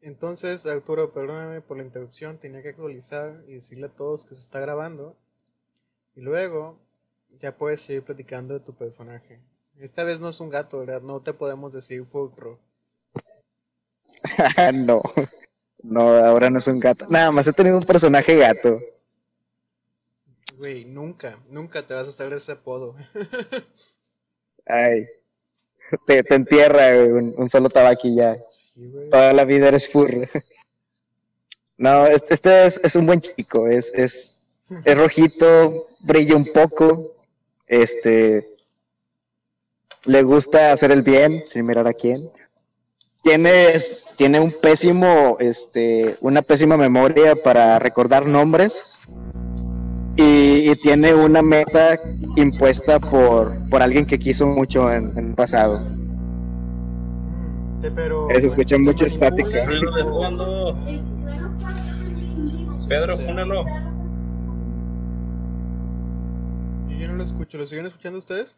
Entonces, 0.02 0.66
Arturo, 0.66 1.12
perdóname 1.12 1.60
por 1.60 1.76
la 1.76 1.84
interrupción, 1.84 2.38
tenía 2.38 2.62
que 2.62 2.70
actualizar 2.70 3.42
y 3.46 3.54
decirle 3.54 3.86
a 3.86 3.94
todos 3.94 4.24
que 4.24 4.34
se 4.34 4.42
está 4.42 4.60
grabando. 4.60 5.16
Y 6.14 6.20
luego, 6.20 6.78
ya 7.40 7.56
puedes 7.56 7.82
seguir 7.82 8.02
platicando 8.02 8.54
de 8.54 8.60
tu 8.60 8.74
personaje. 8.74 9.40
Esta 9.78 10.04
vez 10.04 10.20
no 10.20 10.28
es 10.28 10.40
un 10.40 10.50
gato, 10.50 10.80
¿verdad? 10.80 11.00
No 11.00 11.22
te 11.22 11.32
podemos 11.32 11.72
decir 11.72 12.04
Fulcro. 12.04 12.58
no. 14.74 15.02
No, 15.82 16.16
ahora 16.16 16.50
no 16.50 16.58
es 16.58 16.66
un 16.66 16.80
gato. 16.80 17.06
Nada 17.08 17.30
más 17.30 17.46
he 17.46 17.52
tenido 17.52 17.78
un 17.78 17.84
personaje 17.84 18.36
gato. 18.36 18.78
Güey, 20.60 20.84
nunca, 20.84 21.38
nunca 21.48 21.86
te 21.86 21.94
vas 21.94 22.04
a 22.04 22.10
hacer 22.10 22.34
ese 22.34 22.52
apodo. 22.52 22.94
Ay. 24.66 25.06
Te, 26.06 26.22
te 26.22 26.34
entierra 26.34 26.96
güey, 26.96 27.12
un, 27.12 27.34
un 27.34 27.48
solo 27.48 27.70
tabaco 27.70 28.06
y 28.06 28.16
ya. 28.16 28.36
Sí, 28.50 28.86
güey. 28.86 29.08
Toda 29.08 29.32
la 29.32 29.46
vida 29.46 29.68
eres 29.68 29.90
furro. 29.90 30.20
No, 31.78 32.06
este, 32.06 32.34
este 32.34 32.66
es, 32.66 32.78
es 32.84 32.94
un 32.94 33.06
buen 33.06 33.22
chico. 33.22 33.66
Es, 33.66 33.90
es, 33.94 34.46
es 34.84 34.98
rojito, 34.98 35.86
brilla 36.00 36.36
un 36.36 36.52
poco. 36.52 37.14
Este. 37.66 38.46
Le 40.04 40.22
gusta 40.22 40.72
hacer 40.72 40.92
el 40.92 41.00
bien, 41.00 41.42
sin 41.46 41.64
mirar 41.64 41.88
a 41.88 41.94
quién. 41.94 42.30
Tiene, 43.22 43.72
tiene 44.18 44.40
un 44.40 44.52
pésimo, 44.60 45.38
este, 45.40 46.18
una 46.20 46.42
pésima 46.42 46.76
memoria 46.76 47.34
para 47.34 47.78
recordar 47.78 48.26
nombres. 48.26 48.82
Y, 50.22 50.70
y 50.70 50.76
tiene 50.76 51.14
una 51.14 51.40
meta 51.40 51.98
impuesta 52.36 53.00
por, 53.00 53.56
por 53.70 53.80
alguien 53.82 54.04
que 54.04 54.18
quiso 54.18 54.46
mucho 54.46 54.92
en, 54.92 55.16
en 55.16 55.28
el 55.30 55.34
pasado. 55.34 55.80
Pero, 57.94 58.28
Se 58.38 58.46
escucha 58.46 58.76
mucha 58.78 59.06
estática. 59.06 59.64
manipula. 59.64 59.80
Ruido 59.80 59.92
de 59.96 60.04
fondo. 60.04 60.78
Pedro, 62.88 63.16
fúnalo. 63.18 63.64
Y 66.88 66.98
Yo 66.98 67.08
no 67.08 67.14
lo 67.14 67.24
escucho, 67.24 67.56
¿lo 67.56 67.66
siguen 67.66 67.86
escuchando 67.86 68.18
ustedes? 68.18 68.56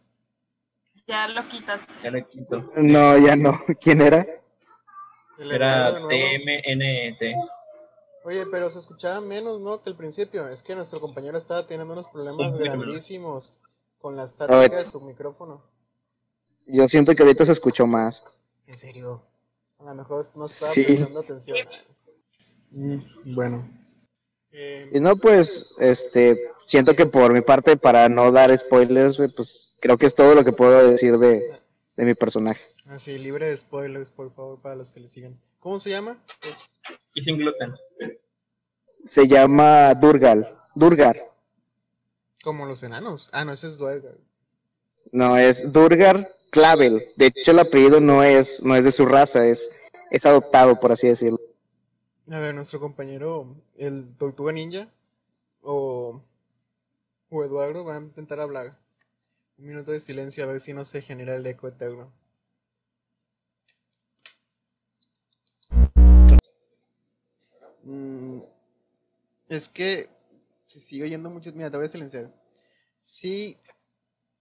Ya 1.06 1.28
lo 1.28 1.48
quitaste. 1.48 1.92
Ya 2.02 2.10
le 2.10 2.24
quito. 2.24 2.70
No, 2.76 3.18
ya 3.18 3.36
no. 3.36 3.60
¿Quién 3.80 4.00
era? 4.02 4.26
Era. 5.38 5.94
TMNT. 5.94 7.22
Oye, 8.24 8.46
pero 8.46 8.70
se 8.70 8.78
escuchaba 8.78 9.20
menos, 9.20 9.60
¿no? 9.60 9.82
Que 9.82 9.90
al 9.90 9.96
principio. 9.96 10.48
Es 10.48 10.62
que 10.62 10.74
nuestro 10.76 11.00
compañero 11.00 11.36
estaba 11.38 11.66
teniendo 11.66 11.92
unos 11.92 12.06
problemas 12.08 12.56
grandísimos 12.56 13.58
con 13.98 14.16
la 14.16 14.24
estática 14.24 14.76
de 14.76 14.84
su 14.86 15.00
micrófono. 15.00 15.62
Yo 16.66 16.86
siento 16.88 17.14
que 17.14 17.22
ahorita 17.22 17.44
se 17.44 17.52
escuchó 17.52 17.86
más. 17.86 18.24
En 18.66 18.76
serio. 18.76 19.22
A 19.78 19.84
lo 19.84 19.94
mejor 19.94 20.24
no 20.36 20.44
estaba 20.46 20.72
Sí. 20.72 20.84
prestando 20.84 21.20
atención. 21.20 21.58
Mm, 22.70 22.98
bueno. 23.34 23.68
Eh, 24.52 24.90
Y 24.92 25.00
no, 25.00 25.16
pues, 25.16 25.74
este, 25.78 26.38
siento 26.66 26.94
que 26.94 27.06
por 27.06 27.32
mi 27.32 27.40
parte, 27.40 27.76
para 27.76 28.08
no 28.08 28.30
dar 28.30 28.56
spoilers, 28.56 29.16
güey, 29.16 29.30
pues 29.34 29.76
creo 29.80 29.96
que 29.98 30.06
es 30.06 30.14
todo 30.14 30.34
lo 30.34 30.44
que 30.44 30.52
puedo 30.52 30.88
decir 30.88 31.18
de, 31.18 31.58
de 31.96 32.04
mi 32.04 32.14
personaje. 32.14 32.60
así, 32.86 33.16
libre 33.18 33.48
de 33.48 33.56
spoilers, 33.56 34.10
por 34.10 34.30
favor, 34.30 34.60
para 34.60 34.76
los 34.76 34.92
que 34.92 35.00
le 35.00 35.08
sigan. 35.08 35.40
¿Cómo 35.58 35.80
se 35.80 35.90
llama? 35.90 36.22
Y 37.14 37.22
sin 37.22 37.38
gluten. 37.38 37.74
Se 39.04 39.26
llama 39.26 39.94
Durgal. 39.94 40.48
Durgar. 40.74 41.22
Como 42.42 42.66
los 42.66 42.82
enanos. 42.82 43.28
Ah, 43.32 43.44
no, 43.44 43.52
ese 43.52 43.66
es 43.66 43.78
Duergar. 43.78 44.16
No, 45.12 45.36
es 45.36 45.72
Durgar 45.72 46.26
Clavel. 46.50 47.02
De 47.16 47.26
hecho, 47.26 47.50
el 47.50 47.58
apellido 47.58 48.00
no 48.00 48.22
es, 48.22 48.62
no 48.62 48.74
es 48.74 48.84
de 48.84 48.90
su 48.90 49.06
raza, 49.06 49.46
es, 49.46 49.70
es 50.10 50.26
adoptado, 50.26 50.78
por 50.80 50.92
así 50.92 51.08
decirlo. 51.08 51.40
A 52.30 52.38
ver, 52.38 52.54
nuestro 52.54 52.80
compañero, 52.80 53.56
el 53.76 54.16
Tortuga 54.16 54.52
Ninja, 54.52 54.88
o, 55.60 56.22
o 57.30 57.44
Eduardo, 57.44 57.84
va 57.84 57.96
a 57.96 58.00
intentar 58.00 58.40
hablar. 58.40 58.78
Un 59.58 59.66
minuto 59.66 59.92
de 59.92 60.00
silencio 60.00 60.44
a 60.44 60.46
ver 60.46 60.60
si 60.60 60.72
no 60.72 60.84
se 60.84 61.02
genera 61.02 61.36
el 61.36 61.46
eco 61.46 61.68
eterno. 61.68 62.12
Mm, 67.82 68.40
es 69.48 69.68
que 69.68 70.08
si 70.66 70.80
sigo 70.80 71.04
oyendo 71.04 71.30
mucho, 71.30 71.52
mira, 71.52 71.70
te 71.70 71.76
voy 71.76 71.86
a 71.86 71.88
silenciar. 71.88 72.30
Sí 73.00 73.58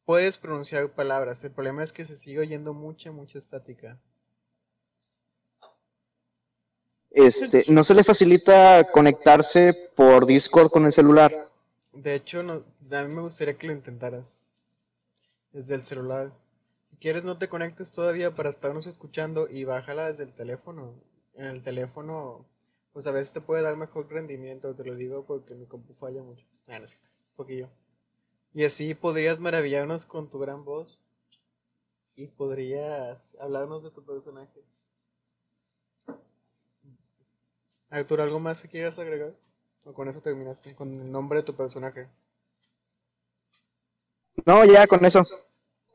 puedes 0.05 0.37
pronunciar 0.37 0.89
palabras, 0.93 1.43
el 1.43 1.51
problema 1.51 1.83
es 1.83 1.93
que 1.93 2.05
se 2.05 2.15
sigue 2.15 2.39
oyendo 2.39 2.73
mucha, 2.73 3.11
mucha 3.11 3.39
estática. 3.39 3.99
Este, 7.11 7.65
no 7.67 7.83
se 7.83 7.93
le 7.93 8.03
facilita 8.03 8.89
conectarse 8.91 9.73
por 9.97 10.25
Discord 10.25 10.69
con 10.69 10.85
el 10.85 10.93
celular. 10.93 11.33
De 11.91 12.15
hecho, 12.15 12.41
no, 12.41 12.63
a 12.91 13.03
mí 13.03 13.13
me 13.13 13.21
gustaría 13.21 13.57
que 13.57 13.67
lo 13.67 13.73
intentaras 13.73 14.41
desde 15.51 15.75
el 15.75 15.83
celular. 15.83 16.31
Si 16.89 16.95
quieres, 16.95 17.25
no 17.25 17.37
te 17.37 17.49
conectes 17.49 17.91
todavía 17.91 18.33
para 18.33 18.49
estarnos 18.49 18.87
escuchando 18.87 19.47
y 19.49 19.65
bájala 19.65 20.07
desde 20.07 20.23
el 20.23 20.33
teléfono. 20.33 20.93
En 21.33 21.45
el 21.45 21.61
teléfono, 21.61 22.45
pues 22.93 23.07
a 23.07 23.11
veces 23.11 23.31
te 23.31 23.41
puede 23.41 23.63
dar 23.63 23.77
mejor 23.77 24.09
rendimiento, 24.09 24.75
te 24.75 24.83
lo 24.83 24.95
digo 24.95 25.25
porque 25.25 25.55
mi 25.55 25.65
compu 25.65 25.93
falla 25.93 26.21
mucho. 26.21 26.45
Ah, 26.67 26.79
no 26.79 26.87
cierto, 26.87 27.09
un 27.31 27.35
poquillo. 27.35 27.69
Y 28.53 28.65
así 28.65 28.93
podrías 28.93 29.39
maravillarnos 29.39 30.05
con 30.05 30.29
tu 30.29 30.39
gran 30.39 30.65
voz 30.65 30.99
y 32.15 32.27
podrías 32.27 33.35
hablarnos 33.39 33.83
de 33.83 33.91
tu 33.91 34.03
personaje. 34.03 34.61
Arturo, 37.89 38.23
¿algo 38.23 38.39
más 38.39 38.61
que 38.61 38.67
quieras 38.67 38.99
agregar? 38.99 39.33
¿O 39.83 39.93
con 39.93 40.07
eso 40.07 40.21
terminaste? 40.21 40.75
Con 40.75 41.01
el 41.01 41.11
nombre 41.11 41.39
de 41.39 41.43
tu 41.43 41.55
personaje. 41.55 42.07
No, 44.45 44.63
ya 44.65 44.87
con 44.87 45.03
eso. 45.05 45.23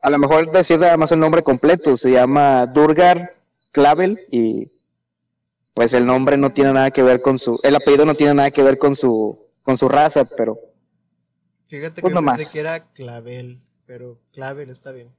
A 0.01 0.09
lo 0.09 0.19
mejor 0.19 0.51
decir 0.51 0.83
además 0.83 1.11
el 1.11 1.19
nombre 1.19 1.43
completo. 1.43 1.97
Se 1.97 2.11
llama 2.11 2.67
Durgar 2.67 3.33
Clavel 3.71 4.19
y 4.31 4.71
pues 5.77 5.93
el 5.93 6.05
nombre 6.07 6.37
no 6.37 6.51
tiene 6.51 6.73
nada 6.73 6.91
que 6.91 7.03
ver 7.03 7.21
con 7.21 7.37
su, 7.37 7.59
el 7.63 7.75
apellido 7.75 8.03
no 8.05 8.15
tiene 8.15 8.33
nada 8.33 8.51
que 8.51 8.63
ver 8.63 8.79
con 8.79 8.95
su, 8.95 9.37
con 9.63 9.77
su 9.77 9.87
raza, 9.87 10.25
pero 10.25 10.57
Fíjate 11.65 12.01
Pues 12.01 12.11
que 12.11 12.15
no 12.15 12.25
pensé 12.25 12.47
que 12.47 12.59
era 12.59 12.91
Clavel, 12.93 13.61
pero 13.85 14.19
Clavel 14.31 14.71
está 14.71 14.91
bien. 14.91 15.15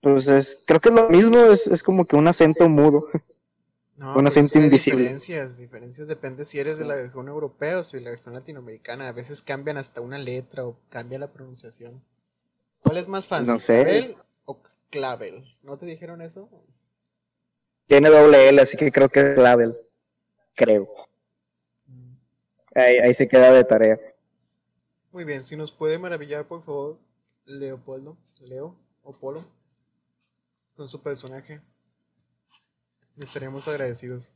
pues 0.00 0.28
es, 0.28 0.64
creo 0.66 0.80
que 0.80 0.88
es 0.90 0.94
lo 0.94 1.08
mismo, 1.08 1.38
es, 1.38 1.66
es 1.66 1.82
como 1.82 2.04
que 2.06 2.16
un 2.16 2.28
acento 2.28 2.68
mudo. 2.68 3.06
No, 3.96 4.14
Un 4.14 4.24
pues 4.24 4.36
acento 4.36 4.58
invisible. 4.58 5.02
Diferencias, 5.02 5.56
diferencias 5.58 6.08
depende 6.08 6.44
si 6.44 6.58
eres 6.60 6.78
de 6.78 6.84
la 6.84 6.94
región 6.96 7.28
europea 7.28 7.80
o 7.80 7.84
si 7.84 7.98
de 7.98 8.04
la 8.04 8.10
región 8.12 8.34
latinoamericana. 8.34 9.08
A 9.08 9.12
veces 9.12 9.42
cambian 9.42 9.76
hasta 9.76 10.00
una 10.00 10.18
letra 10.18 10.64
o 10.66 10.78
cambia 10.88 11.18
la 11.18 11.32
pronunciación. 11.32 12.02
¿Cuál 12.80 12.98
es 12.98 13.08
más 13.08 13.28
fácil? 13.28 13.54
No 13.54 13.60
sé. 13.60 13.82
¿Clavel 13.82 14.16
o 14.44 14.62
Clavel? 14.90 15.44
¿No 15.62 15.78
te 15.78 15.86
dijeron 15.86 16.22
eso? 16.22 16.48
Tiene 17.88 18.10
doble 18.10 18.50
L, 18.50 18.60
así 18.60 18.76
que 18.76 18.92
creo 18.92 19.08
que 19.08 19.20
es 19.20 19.34
Clavel. 19.34 19.74
Creo. 20.54 20.86
Ahí, 22.74 22.98
ahí 22.98 23.14
se 23.14 23.26
queda 23.26 23.50
de 23.50 23.64
tarea. 23.64 23.98
Muy 25.10 25.24
bien, 25.24 25.42
si 25.42 25.56
nos 25.56 25.72
puede 25.72 25.98
maravillar, 25.98 26.46
por 26.46 26.62
favor, 26.62 26.98
Leopoldo, 27.46 28.18
Leo 28.40 28.76
o 29.02 29.12
Polo, 29.14 29.42
con 30.76 30.86
su 30.86 31.02
personaje. 31.02 31.62
Le 33.16 33.24
estaremos 33.24 33.66
agradecidos. 33.66 34.32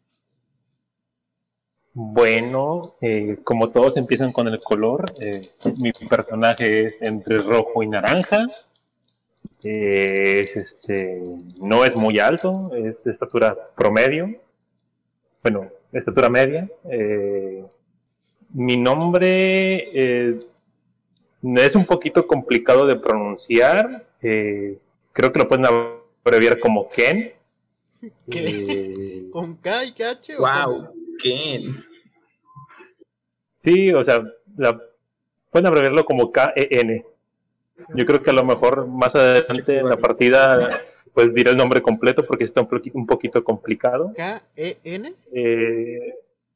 Bueno, 1.92 2.96
eh, 3.02 3.38
como 3.44 3.70
todos 3.70 3.98
empiezan 3.98 4.32
con 4.32 4.48
el 4.48 4.60
color, 4.60 5.04
eh, 5.20 5.52
mi 5.76 5.92
personaje 5.92 6.86
es 6.86 7.02
entre 7.02 7.36
rojo 7.36 7.82
y 7.82 7.88
naranja. 7.88 8.46
Eh, 9.64 10.40
es 10.40 10.56
este, 10.56 11.22
no 11.60 11.84
es 11.84 11.94
muy 11.96 12.18
alto, 12.18 12.70
es 12.74 13.04
de 13.04 13.10
estatura 13.12 13.56
promedio. 13.76 14.34
Bueno, 15.42 15.68
estatura 15.92 16.28
media. 16.28 16.68
Eh, 16.90 17.64
mi 18.54 18.76
nombre 18.76 19.88
eh, 19.94 20.38
es 21.42 21.74
un 21.76 21.86
poquito 21.86 22.26
complicado 22.26 22.86
de 22.86 22.96
pronunciar. 22.96 24.06
eh, 24.20 24.78
creo 25.12 25.32
que 25.32 25.38
lo 25.40 25.48
pueden 25.48 25.66
abreviar 26.24 26.58
como 26.60 26.88
Ken. 26.88 27.32
¿Qué? 28.30 28.48
Eh, 28.68 29.30
¿Con 29.30 29.56
K 29.56 29.84
y 29.84 30.02
H? 30.02 30.36
con- 30.36 30.48
Wow, 30.48 30.94
Ken. 31.22 31.62
Sí, 33.54 33.92
o 33.92 34.02
sea, 34.02 34.22
la- 34.56 34.80
pueden 35.50 35.66
abreviarlo 35.66 36.04
como 36.04 36.32
K-E-N. 36.32 37.04
Yo 37.94 38.06
creo 38.06 38.22
que 38.22 38.30
a 38.30 38.34
lo 38.34 38.44
mejor 38.44 38.86
más 38.86 39.14
adelante 39.16 39.78
en 39.78 39.88
la 39.88 39.96
partida 39.96 40.68
pues 41.14 41.34
diré 41.34 41.50
el 41.50 41.56
nombre 41.58 41.82
completo 41.82 42.24
porque 42.26 42.44
está 42.44 42.62
un, 42.62 42.68
poqui- 42.68 42.90
un 42.94 43.06
poquito 43.06 43.44
complicado. 43.44 44.12
K-E-N. 44.16 45.12
Eh, 45.34 46.14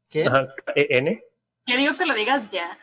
¿Qué? 0.09 0.25
ajá, 0.25 0.49
K-E-N. 0.65 1.23
Yo 1.67 1.77
digo 1.77 1.93
que 1.99 2.07
lo 2.07 2.15
digas 2.15 2.51
ya. 2.51 2.79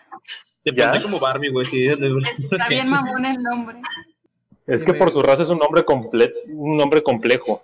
Te 0.64 0.72
¿Ya? 0.76 0.94
como 1.02 1.20
Barbie, 1.20 1.52
güey. 1.52 1.66
De- 1.72 2.12
Está 2.52 2.68
bien 2.70 2.88
mamón 2.90 3.26
el 3.26 3.42
nombre. 3.42 3.78
Es 4.68 4.84
que 4.84 4.94
por 4.94 5.10
su 5.12 5.22
raza 5.22 5.44
es 5.44 5.50
un 5.50 5.58
nombre 5.58 5.84
comple- 5.84 6.32
un 6.48 6.78
nombre 6.78 7.02
complejo, 7.04 7.62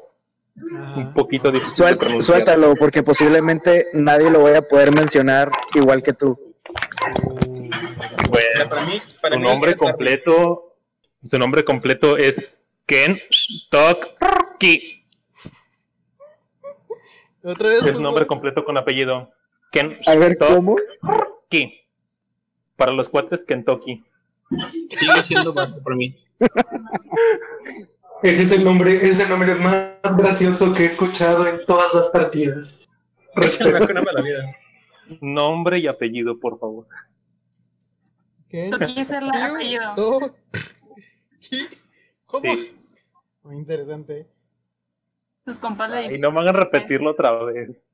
Ajá. 0.58 1.00
un 1.00 1.14
poquito 1.14 1.50
difícil 1.52 1.76
Suel- 1.86 2.22
suéltalo, 2.22 2.76
porque 2.76 3.04
posiblemente 3.04 3.88
nadie 3.94 4.30
lo 4.32 4.44
vaya 4.44 4.58
a 4.60 4.62
poder 4.64 4.94
mencionar 4.94 5.50
igual 5.76 6.02
que 6.04 6.14
tú. 6.14 6.38
Uh, 7.36 7.70
O 8.28 8.32
Bueno, 8.32 8.48
sea, 8.56 8.70
para 8.70 8.86
mí, 8.86 9.00
para 9.22 9.38
mí 9.38 9.44
nombre 9.44 9.76
completo, 9.76 10.69
su 11.24 11.38
nombre 11.38 11.64
completo 11.64 12.18
es 12.18 12.60
Ken 12.86 13.20
Toki. 13.70 15.06
Otra 17.44 17.70
vez. 17.70 17.86
Es 17.86 17.94
por 17.94 18.02
nombre 18.02 18.26
completo 18.26 18.64
con 18.66 18.78
apellido. 18.78 19.30
Ken 19.72 19.98
A 20.06 20.16
ver, 20.16 20.38
¿cómo? 20.38 20.76
Toki. 21.02 21.80
Para 22.76 22.94
los 22.94 23.10
cuates, 23.10 23.44
Kentucky. 23.44 24.04
Sigue 24.90 25.24
siendo 25.24 25.54
Barbie 25.54 25.82
para 25.82 25.96
mí. 25.96 26.16
Ese 28.24 28.44
es 28.44 28.52
el 28.52 28.64
nombre, 28.64 28.96
ese 28.96 29.10
es 29.10 29.20
el 29.20 29.30
nombre 29.30 29.56
más 29.56 30.18
gracioso 30.18 30.74
que 30.74 30.84
he 30.84 30.86
escuchado 30.88 31.48
en 31.48 31.66
todas 31.66 31.94
las 31.94 32.08
partidas. 32.10 32.88
Es 33.36 33.62
el 33.62 33.74
mejor 33.74 33.94
nombre 33.94 34.14
de 34.14 34.14
la 34.14 34.22
vida. 34.22 34.58
Nombre 35.22 35.80
y 35.80 35.88
apellido, 35.88 36.40
por 36.40 36.60
favor. 36.60 36.88
¿Qué? 38.50 38.70
Toki 38.72 39.00
es 39.00 39.10
el 39.12 39.30
apellido. 39.30 40.36
¿Cómo? 42.26 42.54
Sí. 42.54 42.76
Muy 43.44 43.56
interesante. 43.58 44.28
Sus 45.46 45.58
compas 45.60 45.90
le 45.90 46.14
Y 46.14 46.20
no 46.20 46.32
me 46.32 46.42
hagan 46.42 46.56
repetirlo 46.56 47.12
otra 47.12 47.32
vez. 47.44 47.86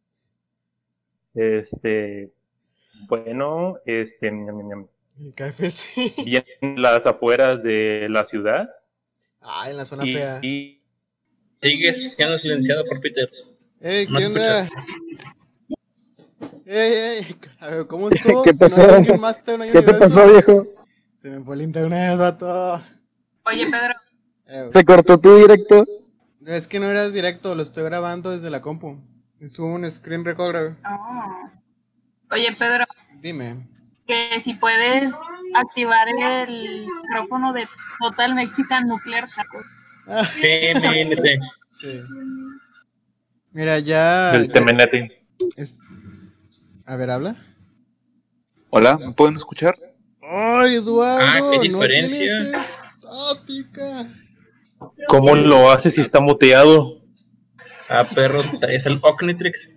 Este. 1.34 2.32
Bueno, 3.08 3.78
este. 3.86 4.28
El 4.28 5.34
KFC. 5.34 6.14
Bien 6.26 6.44
en 6.62 6.82
las 6.82 7.06
afueras 7.06 7.64
de 7.64 8.08
la 8.10 8.26
ciudad. 8.26 8.70
Ah, 9.42 9.70
en 9.70 9.78
la 9.78 9.86
zona 9.86 10.06
Y, 10.06 10.14
fea. 10.14 10.40
y- 10.42 10.82
Sigues 11.62 12.14
siendo 12.14 12.38
silenciado 12.38 12.84
por 12.86 13.00
Peter. 13.00 13.30
Ey, 13.80 14.08
no 14.08 14.20
¿qué 14.20 14.26
onda? 14.26 14.70
Ey, 16.66 16.94
ey, 16.94 17.36
a 17.60 17.68
ver, 17.68 17.88
¿cómo 17.88 18.10
estuvo? 18.12 18.44
¿Qué 18.44 18.54
pasó? 18.54 18.82
¿Qué 19.72 19.82
te 19.82 19.94
pasó, 19.94 20.28
viejo? 20.32 20.66
Se 21.22 21.30
me 21.30 21.44
fue 21.44 21.56
el 21.56 21.62
internet, 21.62 22.18
vato. 22.18 22.84
Oye, 23.46 23.66
Pedro, 23.72 23.94
Eh, 24.48 24.66
¿Se 24.70 24.84
cortó 24.86 25.20
tu 25.20 25.36
directo? 25.36 25.86
es 26.46 26.68
que 26.68 26.80
no 26.80 26.90
eras 26.90 27.12
directo, 27.14 27.56
lo 27.56 27.64
estoy 27.64 27.84
grabando 27.84 28.30
desde 28.32 28.50
la 28.52 28.62
compu. 28.62 29.00
Estuvo 29.40 29.68
un 29.74 29.90
screen 29.90 30.24
recorder. 30.24 30.76
oh. 30.88 31.50
Oye, 32.32 32.48
Pedro, 32.58 32.86
Dime. 33.22 33.68
que 34.08 34.42
si 34.44 34.54
puedes 34.56 35.14
activar 35.56 36.08
el 36.10 36.88
micrófono 36.88 37.54
de 37.54 37.68
Total 38.00 38.34
Mexican 38.36 38.88
Nuclear 38.88 39.28
Tacos. 39.36 39.66
TMNT. 40.42 41.26
Sí. 41.70 42.02
Mira, 43.52 43.80
ya. 43.80 44.32
del 44.34 44.48
ya- 44.48 44.54
Temenete. 44.54 45.26
es- 45.56 45.78
A 46.86 46.96
ver, 46.96 47.10
habla. 47.10 47.36
Hola, 48.70 48.98
¿me 48.98 49.14
pueden 49.14 49.38
escuchar? 49.38 49.76
Ay, 50.22 50.76
Eduardo. 50.76 51.26
Ah, 51.26 51.60
qué 51.62 51.70
No 51.70 51.80
¿Cómo 55.08 55.36
lo 55.36 55.72
hace 55.72 55.92
si 55.92 56.02
está 56.02 56.20
muteado? 56.20 57.02
Ah, 57.90 58.04
perro, 58.04 58.42
es 58.70 58.86
el 58.86 59.00
Ocnitrix. 59.02 59.70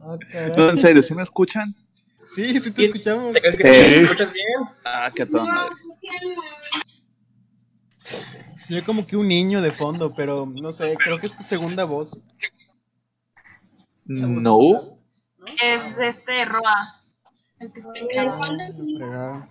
Ah. 0.00 0.16
No, 0.56 0.70
en 0.70 0.78
serio, 0.78 1.02
¿sí 1.02 1.14
me 1.14 1.22
escuchan? 1.22 1.74
Sí, 2.26 2.58
sí 2.60 2.70
te 2.72 2.86
escuchamos. 2.86 3.32
¿Te 3.34 3.40
crees 3.40 3.56
que 3.56 3.62
Eh. 3.62 3.90
te 3.94 4.00
escuchas 4.02 4.32
bien? 4.32 4.46
Ah, 4.84 5.10
qué 5.14 5.26
toda 5.26 5.44
madre. 5.44 5.74
Sí, 8.66 8.80
como 8.82 9.06
que 9.06 9.16
un 9.16 9.28
niño 9.28 9.60
de 9.60 9.70
fondo, 9.70 10.14
pero 10.14 10.46
no 10.46 10.72
sé, 10.72 10.96
creo 10.96 11.18
que 11.18 11.26
es 11.26 11.36
tu 11.36 11.42
segunda 11.42 11.84
voz. 11.84 12.18
No. 14.06 14.98
Es 15.62 15.98
este 15.98 16.44
Roa. 16.46 17.02
El 17.60 17.72
que 17.72 17.80
está 17.80 17.92
escuchando. 17.94 19.48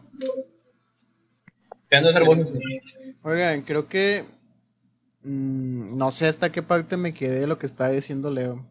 Ah, 1.93 2.01
la 2.01 2.11
fregada. 2.11 2.13
¿Qué 2.13 2.13
andas 2.13 2.15
a 2.15 2.19
hacer 2.19 2.23
voces? 2.23 3.15
Oigan, 3.23 3.61
creo 3.61 3.87
que. 3.87 4.23
mm, 5.23 5.97
no 5.97 6.11
sé 6.11 6.27
hasta 6.27 6.51
qué 6.51 6.61
parte 6.61 6.97
me 6.97 7.13
quedé 7.13 7.41
de 7.41 7.47
lo 7.47 7.57
que 7.57 7.65
estaba 7.65 7.91
diciendo 7.91 8.31
Leo. 8.31 8.65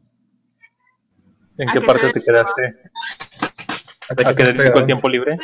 ¿En 1.58 1.68
¿A 1.68 1.72
qué 1.72 1.80
parte 1.80 2.12
te 2.12 2.22
quedaste? 2.22 2.74
¿A 4.08 4.34
qué 4.34 4.44
dedico 4.44 4.78
el 4.78 4.86
tiempo 4.86 5.08
libre? 5.08 5.38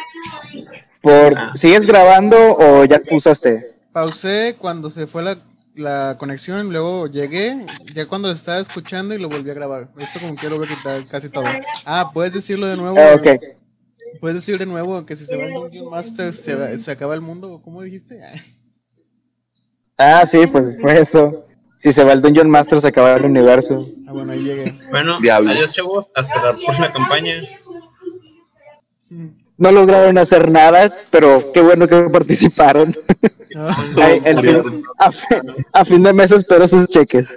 Por... 1.01 1.38
Ah. 1.38 1.53
¿Sigues 1.55 1.87
grabando 1.87 2.57
o 2.57 2.85
ya 2.85 3.01
usaste? 3.11 3.64
Pausé 3.93 4.57
cuando 4.59 4.91
se 4.91 5.07
fue 5.07 5.23
la, 5.23 5.38
la 5.75 6.17
conexión, 6.19 6.73
luego 6.73 7.07
llegué, 7.07 7.67
ya 7.95 8.07
cuando 8.07 8.29
lo 8.29 8.35
estaba 8.35 8.59
escuchando 8.59 9.14
y 9.14 9.19
lo 9.19 9.29
volví 9.29 9.51
a 9.51 9.55
grabar. 9.55 9.88
Esto 9.99 10.21
como 10.21 10.35
voy 10.35 10.67
a 10.67 10.75
quitar 10.75 11.07
casi 11.07 11.29
todo. 11.29 11.45
Ah, 11.85 12.11
puedes 12.12 12.33
decirlo 12.33 12.67
de 12.67 12.77
nuevo. 12.77 12.99
Ah, 12.99 13.14
ok. 13.14 13.58
Puedes 14.21 14.35
decir 14.37 14.59
de 14.59 14.66
nuevo 14.66 15.05
que 15.07 15.16
si 15.16 15.25
se 15.25 15.37
va 15.37 15.44
el 15.44 15.53
Dungeon 15.55 15.90
Master 15.90 16.33
se, 16.35 16.55
va- 16.55 16.77
se 16.77 16.90
acaba 16.90 17.14
el 17.14 17.21
mundo, 17.21 17.53
¿o 17.53 17.62
¿cómo 17.62 17.83
dijiste? 17.83 18.21
Ah, 19.97 20.25
sí, 20.27 20.47
pues 20.47 20.77
fue 20.81 21.01
eso. 21.01 21.44
Si 21.77 21.92
se 21.92 22.03
va 22.05 22.12
el 22.12 22.21
Dungeon 22.23 22.51
Master, 22.51 22.81
se 22.81 22.88
acaba 22.88 23.12
el 23.14 23.25
universo. 23.25 23.87
Ah, 24.07 24.12
bueno, 24.12 24.33
ahí 24.33 24.42
llegué. 24.42 24.79
Bueno, 24.90 25.18
Diablos. 25.21 25.55
adiós, 25.57 25.73
chavos. 25.73 26.07
Hasta 26.14 26.42
la 26.42 26.53
próxima 26.57 26.92
campaña. 26.92 27.35
No 29.57 29.73
lograron 29.73 30.18
hacer 30.18 30.51
nada, 30.51 30.92
pero 31.11 31.53
qué 31.53 31.61
bueno 31.61 31.88
que 31.88 32.01
participaron. 32.11 32.94
Ah, 33.57 33.77
Ay, 33.97 34.21
el 34.25 34.40
fin- 34.40 34.83
a, 34.99 35.11
fin, 35.12 35.38
a 35.73 35.85
fin 35.85 36.03
de 36.03 36.12
mes 36.12 36.31
espero 36.33 36.68
sus 36.68 36.87
cheques. 36.88 37.37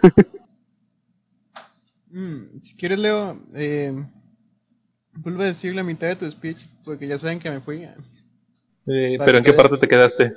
mm, 2.12 2.62
si 2.62 2.76
quieres, 2.76 3.00
Leo, 3.00 3.40
eh, 3.56 3.94
vuelve 5.24 5.44
a 5.44 5.48
decir 5.48 5.76
la 5.76 5.84
mitad 5.84 6.08
de 6.08 6.16
tu 6.16 6.30
speech, 6.30 6.66
porque 6.84 7.08
ya 7.08 7.18
saben 7.18 7.40
que 7.40 7.50
me 7.50 7.62
fui. 7.62 7.84
Eh, 7.84 9.18
¿Pero 9.24 9.38
en 9.38 9.44
qué 9.44 9.54
parte 9.54 9.78
te 9.78 9.88
quedaste? 9.88 10.34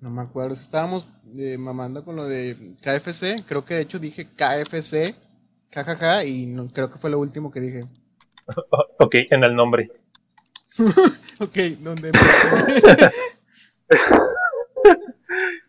No 0.00 0.10
me 0.10 0.22
acuerdo, 0.22 0.52
es 0.52 0.60
que 0.60 0.64
estábamos 0.64 1.06
eh, 1.38 1.56
mamando 1.58 2.04
con 2.04 2.16
lo 2.16 2.26
de 2.26 2.74
KFC, 2.82 3.44
creo 3.46 3.64
que 3.64 3.74
de 3.74 3.80
hecho 3.80 3.98
dije 3.98 4.26
KFC, 4.26 5.14
jajaja, 5.72 6.24
y 6.24 6.46
no, 6.46 6.68
creo 6.68 6.90
que 6.90 6.98
fue 6.98 7.10
lo 7.10 7.18
último 7.18 7.50
que 7.50 7.60
dije. 7.60 7.86
Ok, 8.98 9.14
en 9.30 9.44
el 9.44 9.54
nombre. 9.54 9.90
Ok, 11.38 11.56
¿dónde? 11.80 12.12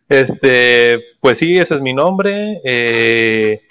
Este, 0.09 0.99
pues 1.19 1.37
sí, 1.37 1.57
ese 1.57 1.75
es 1.75 1.81
mi 1.81 1.93
nombre. 1.93 2.61
Eh, 2.63 3.61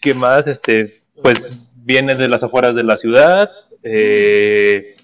¿Qué 0.00 0.14
más? 0.14 0.46
Este, 0.46 1.02
pues 1.22 1.65
viene 1.86 2.16
de 2.16 2.28
las 2.28 2.42
afueras 2.42 2.74
de 2.74 2.82
la 2.82 2.96
ciudad. 2.96 3.50
Eh, 3.82 4.96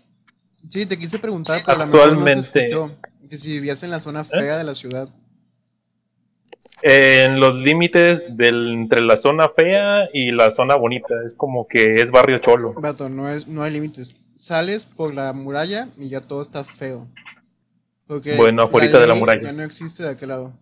Sí, 0.68 0.86
te 0.86 0.98
quise 0.98 1.18
preguntar, 1.18 1.62
pero 1.66 1.76
a 1.82 1.86
lo 1.86 1.86
mejor 1.92 2.00
no 2.00 2.24
se 2.24 2.30
Actualmente- 2.32 2.64
escuchó, 2.64 2.96
que 3.28 3.36
si 3.38 3.50
vivías 3.52 3.82
en 3.82 3.90
la 3.90 4.00
zona 4.00 4.24
fea 4.24 4.56
de 4.58 4.64
la 4.64 4.74
ciudad. 4.74 5.08
en 6.84 7.38
los 7.38 7.54
límites 7.54 8.36
del, 8.36 8.72
entre 8.72 9.02
la 9.02 9.16
zona 9.16 9.48
fea 9.50 10.08
y 10.12 10.32
la 10.32 10.50
zona 10.50 10.74
bonita. 10.74 11.14
Es 11.24 11.32
como 11.34 11.68
que 11.68 12.00
es 12.02 12.10
barrio 12.10 12.38
cholo. 12.38 12.72
Vato, 12.72 13.08
no, 13.08 13.28
es, 13.30 13.46
no 13.46 13.62
hay 13.62 13.72
límites. 13.72 14.14
Sales 14.34 14.86
por 14.86 15.14
la 15.14 15.32
muralla 15.32 15.88
y 15.96 16.08
ya 16.08 16.20
todo 16.22 16.42
está 16.42 16.64
feo. 16.64 17.06
Porque 18.08 18.34
Bueno, 18.36 18.62
afuerita 18.62 18.98
de 18.98 19.06
la 19.06 19.14
muralla. 19.14 19.42
Ya 19.42 19.52
no 19.52 19.62
existe 19.62 20.02
de 20.02 20.08
aquel 20.08 20.30
lado. 20.30 20.52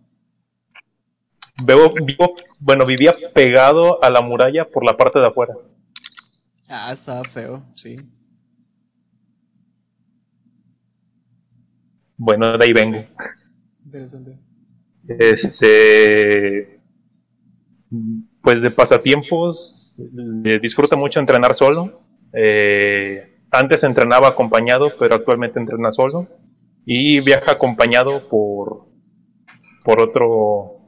Vivo, 1.65 1.93
vivo- 2.05 2.35
bueno, 2.59 2.85
vivía 2.85 3.15
pegado 3.33 4.03
a 4.03 4.09
la 4.11 4.21
muralla 4.21 4.65
por 4.69 4.85
la 4.85 4.95
parte 4.97 5.19
de 5.19 5.25
afuera. 5.27 5.55
Ah, 6.73 6.91
estaba 6.93 7.21
feo, 7.25 7.65
sí. 7.75 7.97
Bueno, 12.15 12.57
de 12.57 12.63
ahí 12.63 12.71
vengo. 12.71 13.03
Interesante. 13.83 14.37
Este. 15.05 16.79
Pues 18.41 18.61
de 18.61 18.71
pasatiempos, 18.71 19.97
eh, 20.45 20.59
disfruto 20.61 20.95
mucho 20.95 21.19
entrenar 21.19 21.53
solo. 21.55 22.03
Eh, 22.31 23.41
antes 23.51 23.83
entrenaba 23.83 24.29
acompañado, 24.29 24.93
pero 24.97 25.15
actualmente 25.15 25.59
entrena 25.59 25.91
solo. 25.91 26.29
Y 26.85 27.19
viaja 27.19 27.51
acompañado 27.51 28.29
por, 28.29 28.85
por 29.83 29.99
otro, 29.99 30.79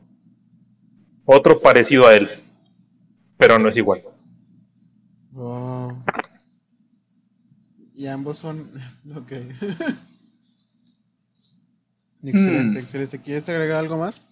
otro 1.25 1.59
parecido 1.59 2.07
a 2.07 2.15
él, 2.15 2.29
pero 3.37 3.59
no 3.59 3.67
es 3.67 3.75
igual. 3.75 4.01
Oh. 5.35 5.91
Y 7.93 8.07
ambos 8.07 8.39
son. 8.39 8.69
Ok. 9.15 9.31
excelente, 12.23 12.79
Hmm. 12.79 12.81
excelente. 12.81 13.21
¿Quieres 13.21 13.47
agregar 13.49 13.77
algo 13.79 13.97
más? 13.97 14.23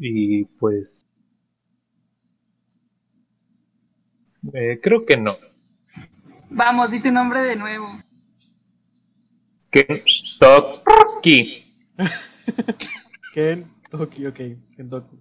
Y 0.00 0.44
pues. 0.58 1.06
eh, 4.54 4.80
creo 4.82 5.04
que 5.06 5.16
no. 5.16 5.36
Vamos, 6.50 6.90
di 6.90 7.00
tu 7.00 7.10
nombre 7.10 7.40
de 7.42 7.56
nuevo. 7.56 7.86
Kentucky. 9.72 11.64
Kentucky, 13.32 14.26
ok. 14.26 14.40
Kentucky. 14.76 15.16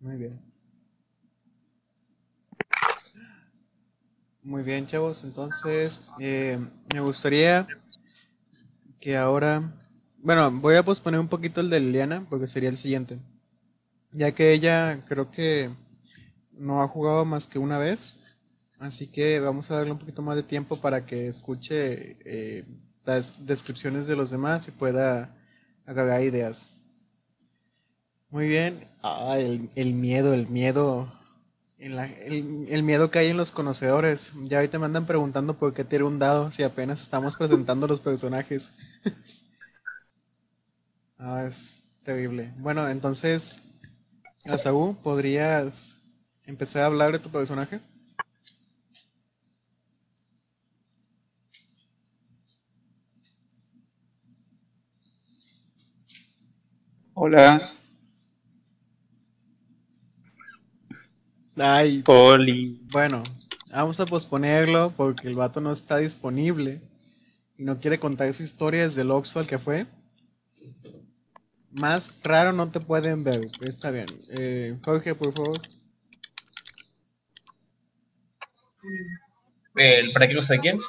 Muy 0.00 0.16
bien. 0.16 0.40
Muy 4.42 4.62
bien, 4.62 4.86
chavos. 4.86 5.22
Entonces, 5.24 6.08
eh, 6.18 6.58
me 6.92 7.00
gustaría 7.00 7.66
que 8.98 9.16
ahora... 9.16 9.74
Bueno, 10.22 10.50
voy 10.50 10.76
a 10.76 10.82
posponer 10.82 11.20
un 11.20 11.28
poquito 11.28 11.60
el 11.60 11.70
de 11.70 11.80
Liliana 11.80 12.26
porque 12.28 12.46
sería 12.46 12.70
el 12.70 12.78
siguiente. 12.78 13.18
Ya 14.12 14.32
que 14.32 14.52
ella 14.52 15.00
creo 15.06 15.30
que 15.30 15.70
no 16.52 16.82
ha 16.82 16.88
jugado 16.88 17.26
más 17.26 17.46
que 17.46 17.58
una 17.58 17.78
vez. 17.78 18.16
Así 18.78 19.06
que 19.06 19.38
vamos 19.40 19.70
a 19.70 19.76
darle 19.76 19.92
un 19.92 19.98
poquito 19.98 20.22
más 20.22 20.36
de 20.36 20.42
tiempo 20.42 20.80
para 20.80 21.04
que 21.04 21.28
escuche 21.28 22.16
eh, 22.24 22.64
las 23.04 23.46
descripciones 23.46 24.06
de 24.06 24.16
los 24.16 24.30
demás 24.30 24.66
y 24.66 24.70
pueda 24.70 25.36
agregar 25.84 26.22
ideas. 26.22 26.79
Muy 28.30 28.48
bien. 28.48 28.86
Ah, 29.02 29.36
el, 29.38 29.70
el 29.74 29.94
miedo, 29.94 30.34
el 30.34 30.46
miedo. 30.48 31.12
el, 31.78 31.98
el 32.70 32.82
miedo 32.84 33.10
que 33.10 33.18
hay 33.20 33.28
en 33.28 33.36
los 33.38 33.52
conocedores. 33.52 34.32
Ya 34.48 34.58
ahorita 34.58 34.78
me 34.78 34.86
andan 34.86 35.06
preguntando 35.06 35.54
por 35.58 35.74
qué 35.74 35.84
tiré 35.84 36.04
un 36.04 36.18
dado 36.18 36.52
si 36.52 36.62
apenas 36.64 37.00
estamos 37.02 37.36
presentando 37.36 37.86
los 37.88 38.00
personajes. 38.00 38.70
ah, 41.18 41.44
es 41.46 41.84
terrible. 42.04 42.52
Bueno, 42.58 42.88
entonces, 42.88 43.60
Asaú, 44.46 44.96
¿podrías 45.02 45.96
empezar 46.46 46.84
a 46.84 46.86
hablar 46.86 47.12
de 47.12 47.20
tu 47.20 47.30
personaje? 47.30 47.80
Hola. 57.14 57.70
Ay, 61.62 62.02
Oli. 62.06 62.80
Bueno, 62.90 63.22
vamos 63.70 64.00
a 64.00 64.06
posponerlo 64.06 64.94
porque 64.96 65.28
el 65.28 65.34
vato 65.34 65.60
no 65.60 65.72
está 65.72 65.98
disponible 65.98 66.80
y 67.58 67.64
no 67.64 67.80
quiere 67.80 67.98
contar 67.98 68.32
su 68.32 68.42
historia 68.42 68.84
desde 68.84 69.02
el 69.02 69.10
Oxxo 69.10 69.40
al 69.40 69.46
que 69.46 69.58
fue. 69.58 69.86
Más 71.70 72.18
raro 72.22 72.52
no 72.52 72.70
te 72.70 72.80
pueden 72.80 73.24
ver, 73.24 73.42
está 73.60 73.90
bien. 73.90 74.06
Eh, 74.30 74.78
Jorge, 74.82 75.14
por 75.14 75.34
favor. 75.34 75.60
¿El 79.76 80.12
para 80.12 80.28
qué 80.28 80.34
cosa 80.34 80.54
de 80.54 80.60
quién? 80.60 80.80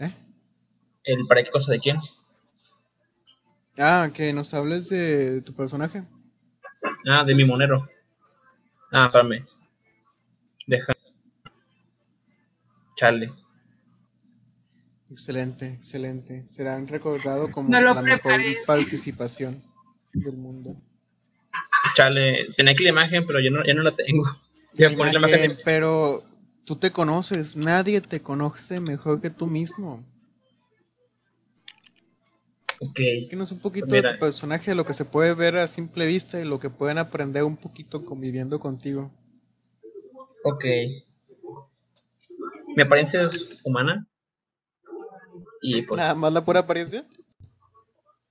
¿Eh? 0.00 0.12
¿El 1.04 1.26
para 1.28 1.44
qué 1.44 1.50
cosa 1.50 1.70
de 1.70 1.78
quién? 1.78 1.98
Ah, 3.78 4.10
que 4.12 4.32
nos 4.32 4.52
hables 4.52 4.88
de 4.88 5.42
tu 5.42 5.54
personaje. 5.54 6.02
Ah, 7.08 7.24
de 7.24 7.36
mi 7.36 7.44
monero. 7.44 7.88
Ah, 8.96 9.06
espérame. 9.06 9.44
Deja. 10.68 10.92
Chale. 12.96 13.32
Excelente, 15.10 15.66
excelente. 15.66 16.46
Serán 16.50 16.86
recordados 16.86 17.50
como 17.50 17.68
No 17.68 17.80
la 17.80 18.00
mejor 18.00 18.40
participación 18.64 19.60
del 20.12 20.36
mundo. 20.36 20.76
Chale. 21.96 22.52
Tenía 22.56 22.72
aquí 22.72 22.84
la 22.84 22.90
imagen, 22.90 23.26
pero 23.26 23.40
ya 23.40 23.50
no, 23.50 23.66
ya 23.66 23.74
no 23.74 23.82
la 23.82 23.94
tengo. 23.94 24.24
La 24.76 24.90
Imagen, 24.90 25.56
pero 25.64 26.24
tú 26.64 26.74
te 26.74 26.90
conoces, 26.90 27.54
nadie 27.54 28.00
te 28.00 28.20
conoce 28.20 28.80
mejor 28.80 29.20
que 29.20 29.30
tú 29.30 29.46
mismo. 29.46 30.04
Ok. 32.90 32.98
Díganos 32.98 33.52
un 33.52 33.60
poquito 33.60 33.86
Mira. 33.86 34.10
de 34.10 34.14
tu 34.16 34.20
personaje, 34.20 34.74
lo 34.74 34.84
que 34.84 34.92
se 34.92 35.04
puede 35.04 35.34
ver 35.34 35.56
a 35.56 35.66
simple 35.68 36.06
vista 36.06 36.40
y 36.40 36.44
lo 36.44 36.58
que 36.60 36.70
pueden 36.70 36.98
aprender 36.98 37.44
un 37.44 37.56
poquito 37.56 38.04
conviviendo 38.04 38.58
contigo. 38.60 39.10
Ok. 40.44 40.64
Mi 42.76 42.82
apariencia 42.82 43.22
es 43.22 43.58
humana. 43.64 44.06
Y 45.62 45.82
pues, 45.82 45.96
Nada 45.98 46.14
más 46.14 46.32
la 46.32 46.44
pura 46.44 46.60
apariencia. 46.60 47.06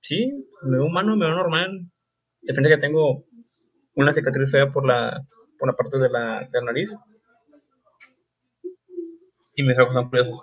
sí, 0.02 0.30
me 0.62 0.76
veo 0.76 0.86
humano, 0.86 1.16
me 1.16 1.26
veo 1.26 1.34
normal. 1.34 1.90
De 2.42 2.52
frente 2.52 2.70
que 2.70 2.80
tengo 2.80 3.24
una 3.96 4.12
cicatriz 4.12 4.50
fea 4.50 4.70
por 4.70 4.86
la, 4.86 5.26
por 5.58 5.68
la 5.68 5.74
parte 5.74 5.98
de 5.98 6.08
la, 6.10 6.40
de 6.40 6.58
la 6.60 6.64
nariz. 6.66 6.90
Y 9.56 9.62
mis 9.62 9.78
ojos 9.78 9.94
son 9.94 10.08
curiosos. 10.10 10.40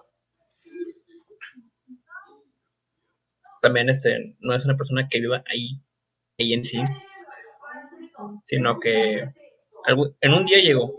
También 3.62 3.90
este, 3.90 4.36
no 4.40 4.56
es 4.56 4.66
una 4.66 4.76
persona 4.76 5.08
que 5.10 5.20
viva 5.20 5.44
ahí, 5.48 5.80
ahí 6.40 6.54
en 6.54 6.66
sí. 6.66 6.82
Sino 8.44 8.80
que 8.80 9.24
en 10.22 10.34
un 10.34 10.46
día 10.46 10.62
llegó. 10.62 10.94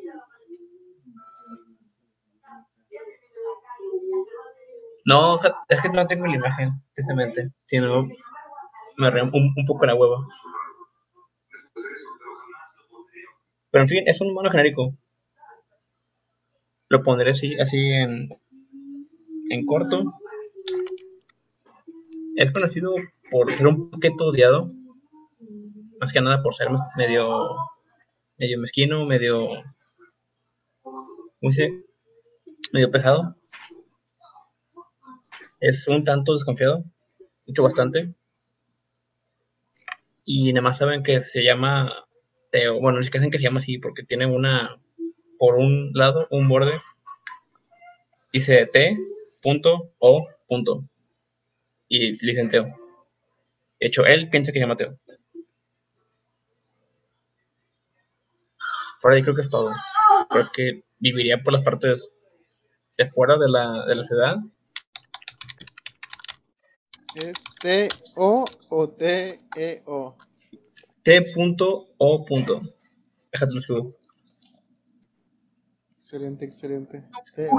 No, 5.05 5.39
es 5.69 5.81
que 5.83 5.89
no 5.89 6.07
tengo 6.07 6.27
la 6.27 6.37
imagen, 6.37 6.71
tristemente. 6.95 7.51
Sino 7.65 8.07
me 8.97 9.11
re 9.11 9.23
un, 9.23 9.53
un 9.57 9.67
poco 9.67 9.85
la 9.87 9.95
hueva. 9.95 10.25
Pero 13.71 13.83
en 13.83 13.89
fin, 13.89 14.05
es 14.07 14.21
un 14.21 14.31
humano 14.31 14.51
genérico. 14.51 14.95
Lo 16.89 17.03
pondré 17.03 17.31
así, 17.31 17.59
así 17.59 17.79
en, 17.79 18.29
en 19.51 19.67
corto. 19.67 20.13
Es 22.43 22.51
conocido 22.51 22.97
por 23.31 23.57
ser 23.57 23.69
un 23.69 23.89
poquito 23.89 24.27
odiado. 24.27 24.67
Más 26.01 26.13
que 26.13 26.21
nada 26.21 26.43
por 26.43 26.57
ser 26.57 26.67
medio, 26.97 27.39
medio 28.37 28.59
mezquino, 28.59 29.07
medio, 29.07 29.47
¿cómo 30.83 31.53
se 31.53 31.63
dice? 31.63 31.85
Medio 32.73 32.91
pesado. 32.91 33.37
Es 35.61 35.87
un 35.87 36.03
tanto 36.03 36.33
desconfiado, 36.33 36.83
mucho 37.47 37.63
bastante. 37.63 38.13
Y 40.25 40.53
nada 40.53 40.65
más 40.65 40.79
saben 40.79 41.05
que 41.05 41.21
se 41.21 41.45
llama 41.45 41.93
Teo. 42.51 42.81
Bueno, 42.81 42.99
no 42.99 43.05
sé 43.05 43.11
qué 43.13 43.19
hacen 43.19 43.31
que 43.31 43.39
se 43.39 43.45
llama 43.45 43.59
así 43.59 43.79
porque 43.79 44.03
tiene 44.03 44.27
una, 44.27 44.81
por 45.39 45.55
un 45.55 45.93
lado, 45.95 46.27
un 46.33 46.49
borde. 46.49 46.83
Dice 48.33 48.67
T, 48.67 48.97
punto, 49.41 49.93
O, 50.01 50.27
punto. 50.49 50.83
Y 51.93 51.99
le 52.25 52.33
dicen 52.33 52.49
Teo. 52.49 52.65
De 53.79 53.87
hecho, 53.87 54.07
él 54.07 54.31
piensa 54.31 54.51
que 54.51 54.59
se 54.59 54.63
llama 54.63 54.77
Teo. 54.77 54.99
Fuera 58.99 59.15
de 59.15 59.19
ahí 59.19 59.23
creo 59.23 59.35
que 59.35 59.43
es 59.43 59.51
todo. 59.51 59.71
Creo 60.31 60.51
que 60.55 60.85
viviría 61.01 61.43
por 61.45 61.53
las 61.53 61.63
partes 61.63 62.09
de 62.97 63.07
fuera 63.09 63.37
de 63.39 63.47
la, 63.47 63.85
de 63.85 63.95
la 63.95 64.05
ciudad. 64.05 64.37
¿Es 67.15 67.45
T-O 67.61 68.47
o 68.71 68.89
T-E-O? 68.89 70.17
T.O. 71.03 72.25
punto. 72.25 72.63
Déjate 73.33 73.53
lo 73.53 73.59
escribo. 73.59 73.99
Excelente, 75.99 76.47
excelente. 76.47 77.05
T-. 77.37 77.51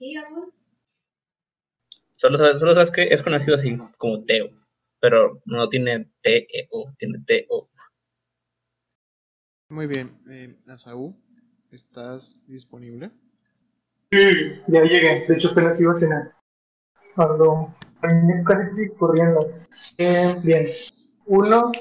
Solo 2.22 2.38
sabes, 2.38 2.60
solo 2.60 2.74
sabes 2.74 2.92
que 2.92 3.02
es 3.02 3.20
conocido 3.20 3.56
así 3.56 3.76
como 3.98 4.24
Teo. 4.24 4.46
Pero 5.00 5.42
no 5.44 5.68
tiene 5.68 6.12
T-E-O, 6.22 6.92
tiene 6.96 7.18
T-O. 7.26 7.68
Muy 9.70 9.88
bien. 9.88 10.22
Eh, 10.30 10.54
Asaú, 10.68 11.16
¿estás 11.72 12.38
disponible? 12.46 13.10
Sí, 14.12 14.62
ya 14.68 14.82
llegué. 14.82 15.26
De 15.26 15.34
hecho, 15.34 15.48
apenas 15.48 15.80
iba 15.80 15.90
a 15.90 15.96
cenar. 15.96 16.32
Cuando 17.16 17.74
casi 18.46 18.88
corriendo. 18.96 19.58
Eh, 19.98 20.36
bien. 20.44 20.66
Uno, 21.26 21.72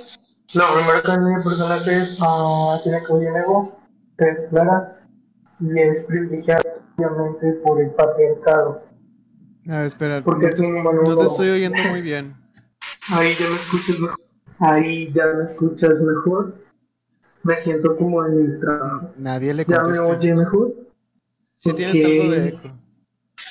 lo 0.55 0.73
primero 0.73 1.03
que 1.03 1.19
mi 1.19 1.43
personaje 1.43 2.01
es, 2.01 2.17
ah, 2.19 2.79
tiene 2.81 3.03
cabello 3.03 3.31
negro, 3.31 3.79
es 4.17 4.47
clara 4.49 5.07
y 5.59 5.79
es 5.79 6.03
privilegiada 6.05 6.63
obviamente 6.97 7.53
por 7.63 7.79
el 7.79 7.91
patriarcado. 7.91 8.90
A 9.69 9.77
ver, 9.77 9.85
espera, 9.85 10.21
Porque 10.21 10.47
no 10.47 10.53
te, 10.53 10.71
no 10.71 11.17
te 11.17 11.25
estoy 11.25 11.49
oyendo 11.49 11.83
muy 11.83 12.01
bien. 12.01 12.35
Ahí 13.09 13.35
ya 13.39 13.49
me 13.49 13.55
escuchas 13.55 13.99
mejor. 13.99 14.19
Ahí 14.59 15.11
ya 15.13 15.25
me 15.37 15.43
escuchas 15.45 15.99
mejor. 15.99 16.55
Me 17.43 17.55
siento 17.55 17.95
como 17.97 18.25
en 18.25 18.33
el 18.39 18.59
trabajo. 18.59 19.11
Nadie 19.17 19.53
le 19.53 19.65
¿Ya 19.65 19.77
me 19.77 19.83
contesta. 19.83 20.07
oye 20.07 20.33
mejor? 20.35 20.73
Sí 21.59 21.73
tienes 21.73 22.03
Ok. 22.03 22.05
algo 22.11 22.29
de 22.31 22.47
eco. 22.49 22.71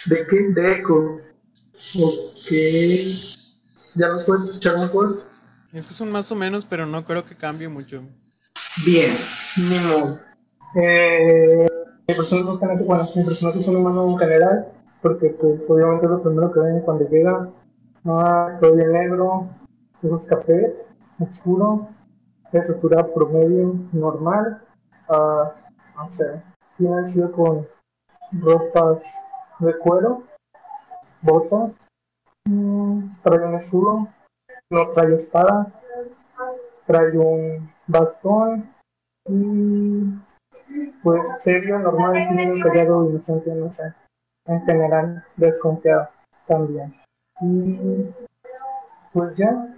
¿De 0.06 0.26
qué? 0.26 0.40
De 0.60 0.72
eco. 0.72 1.20
Ok. 1.98 2.50
¿Ya 3.94 4.08
me 4.14 4.24
puedes 4.24 4.44
escuchar 4.50 4.78
mejor? 4.78 5.24
Es 5.72 5.86
que 5.86 5.94
son 5.94 6.10
más 6.10 6.30
o 6.32 6.34
menos, 6.36 6.64
pero 6.64 6.86
no 6.86 7.04
creo 7.04 7.24
que 7.24 7.36
cambie 7.36 7.68
mucho. 7.68 8.02
Bien, 8.84 9.18
ni 9.56 9.78
modo. 9.78 10.20
Eh, 10.74 11.66
mi 12.08 12.14
un- 12.14 12.58
bueno, 12.86 13.08
mi 13.14 13.24
personaje 13.24 13.60
es 13.60 13.68
un 13.68 13.76
humano 13.76 14.08
en 14.10 14.18
general, 14.18 14.66
porque 15.02 15.30
pues, 15.30 15.60
obviamente 15.68 16.06
es 16.06 16.10
lo 16.10 16.22
primero 16.22 16.52
que 16.52 16.60
ven 16.60 16.80
cuando 16.80 17.08
llega. 17.08 17.48
Ah, 18.04 18.58
cabello 18.60 18.92
negro, 18.92 19.48
ojos 20.02 20.24
café, 20.26 20.74
oscuro, 21.18 21.88
estatura 22.52 23.06
promedio, 23.14 23.74
normal. 23.92 24.62
Ah, 25.08 25.52
no 25.96 26.10
sé, 26.10 26.42
tiene 26.78 27.06
sido 27.08 27.32
con 27.32 27.66
ropas 28.32 29.02
de 29.58 29.76
cuero, 29.78 30.22
botas, 31.20 31.72
mm, 32.46 33.22
trae 33.22 33.46
un 33.46 33.54
escudo, 33.54 34.08
no 34.70 34.88
trae 34.90 35.14
espada, 35.14 35.66
trae 36.86 37.18
un 37.18 37.70
bastón 37.86 38.72
y 39.26 40.14
pues 41.02 41.26
serio, 41.40 41.78
normal, 41.78 42.12
tímido, 42.12 42.56
callado, 42.62 43.10
inocente, 43.10 43.54
no 43.54 43.70
sé. 43.70 43.92
En 44.46 44.64
general, 44.64 45.24
desconfiado 45.36 46.08
también. 46.46 46.94
Y 47.40 48.06
pues 49.12 49.36
ya, 49.36 49.74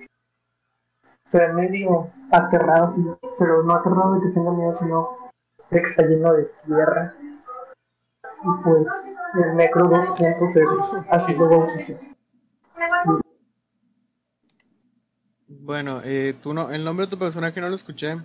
o 1.27 1.31
sea, 1.31 1.53
medio 1.53 2.11
aterrado, 2.31 3.19
pero 3.39 3.63
no 3.63 3.75
aterrado 3.75 4.15
de 4.15 4.21
que 4.23 4.35
tenga 4.35 4.53
miedo, 4.53 4.75
sino 4.75 5.17
de 5.71 5.83
que 5.83 5.89
está 5.89 6.03
lleno 6.03 6.33
de 6.33 6.51
tierra. 6.67 7.15
Y 7.21 8.63
pues 8.65 8.87
el 9.35 9.57
necro 9.57 9.89
2.0, 9.89 11.07
así 11.11 11.35
lo 11.35 11.49
bauticé. 11.49 11.99
Bueno, 15.47 16.01
eh, 16.05 16.35
tú 16.43 16.53
no, 16.53 16.71
el 16.71 16.85
nombre 16.85 17.07
de 17.07 17.11
tu 17.11 17.19
personaje 17.19 17.61
no 17.61 17.69
lo 17.69 17.77
escuché. 17.77 18.17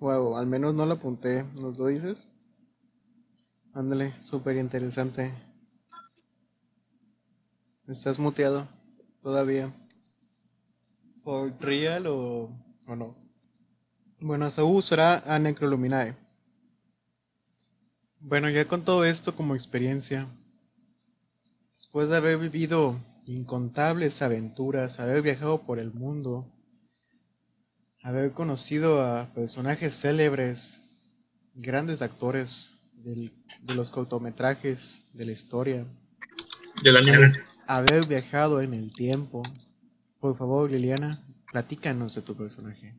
O 0.00 0.36
al 0.36 0.46
menos 0.46 0.74
no 0.74 0.86
lo 0.86 0.94
apunté. 0.94 1.44
¿Nos 1.54 1.78
lo 1.78 1.86
dices? 1.86 2.28
Ándale, 3.72 4.12
súper 4.20 4.56
interesante. 4.56 5.32
¿Estás 7.88 8.18
muteado 8.18 8.66
todavía? 9.22 9.72
¿Por 11.22 11.52
real 11.60 12.06
o, 12.06 12.50
o 12.86 12.96
no? 12.96 13.16
Bueno, 14.20 14.50
Saúl 14.50 14.76
usará 14.78 15.22
a 15.26 15.38
Necroluminae. 15.38 16.16
Bueno, 18.20 18.48
ya 18.48 18.66
con 18.66 18.82
todo 18.84 19.04
esto 19.04 19.34
como 19.36 19.54
experiencia, 19.54 20.26
después 21.76 22.08
de 22.08 22.16
haber 22.16 22.38
vivido 22.38 22.98
incontables 23.26 24.22
aventuras, 24.22 24.98
haber 24.98 25.20
viajado 25.20 25.62
por 25.62 25.78
el 25.78 25.92
mundo, 25.92 26.50
haber 28.02 28.32
conocido 28.32 29.02
a 29.02 29.26
personajes 29.34 29.94
célebres, 30.00 30.80
grandes 31.54 32.00
actores 32.00 32.76
del- 32.94 33.32
de 33.60 33.74
los 33.74 33.90
cortometrajes, 33.90 35.02
de 35.12 35.26
la 35.26 35.32
historia, 35.32 35.86
Del 36.82 36.96
anime. 36.96 37.32
Haber 37.66 38.06
viajado 38.06 38.60
en 38.60 38.74
el 38.74 38.92
tiempo. 38.92 39.42
Por 40.20 40.36
favor, 40.36 40.70
Liliana, 40.70 41.22
platícanos 41.50 42.14
de 42.14 42.22
tu 42.22 42.34
personaje. 42.34 42.94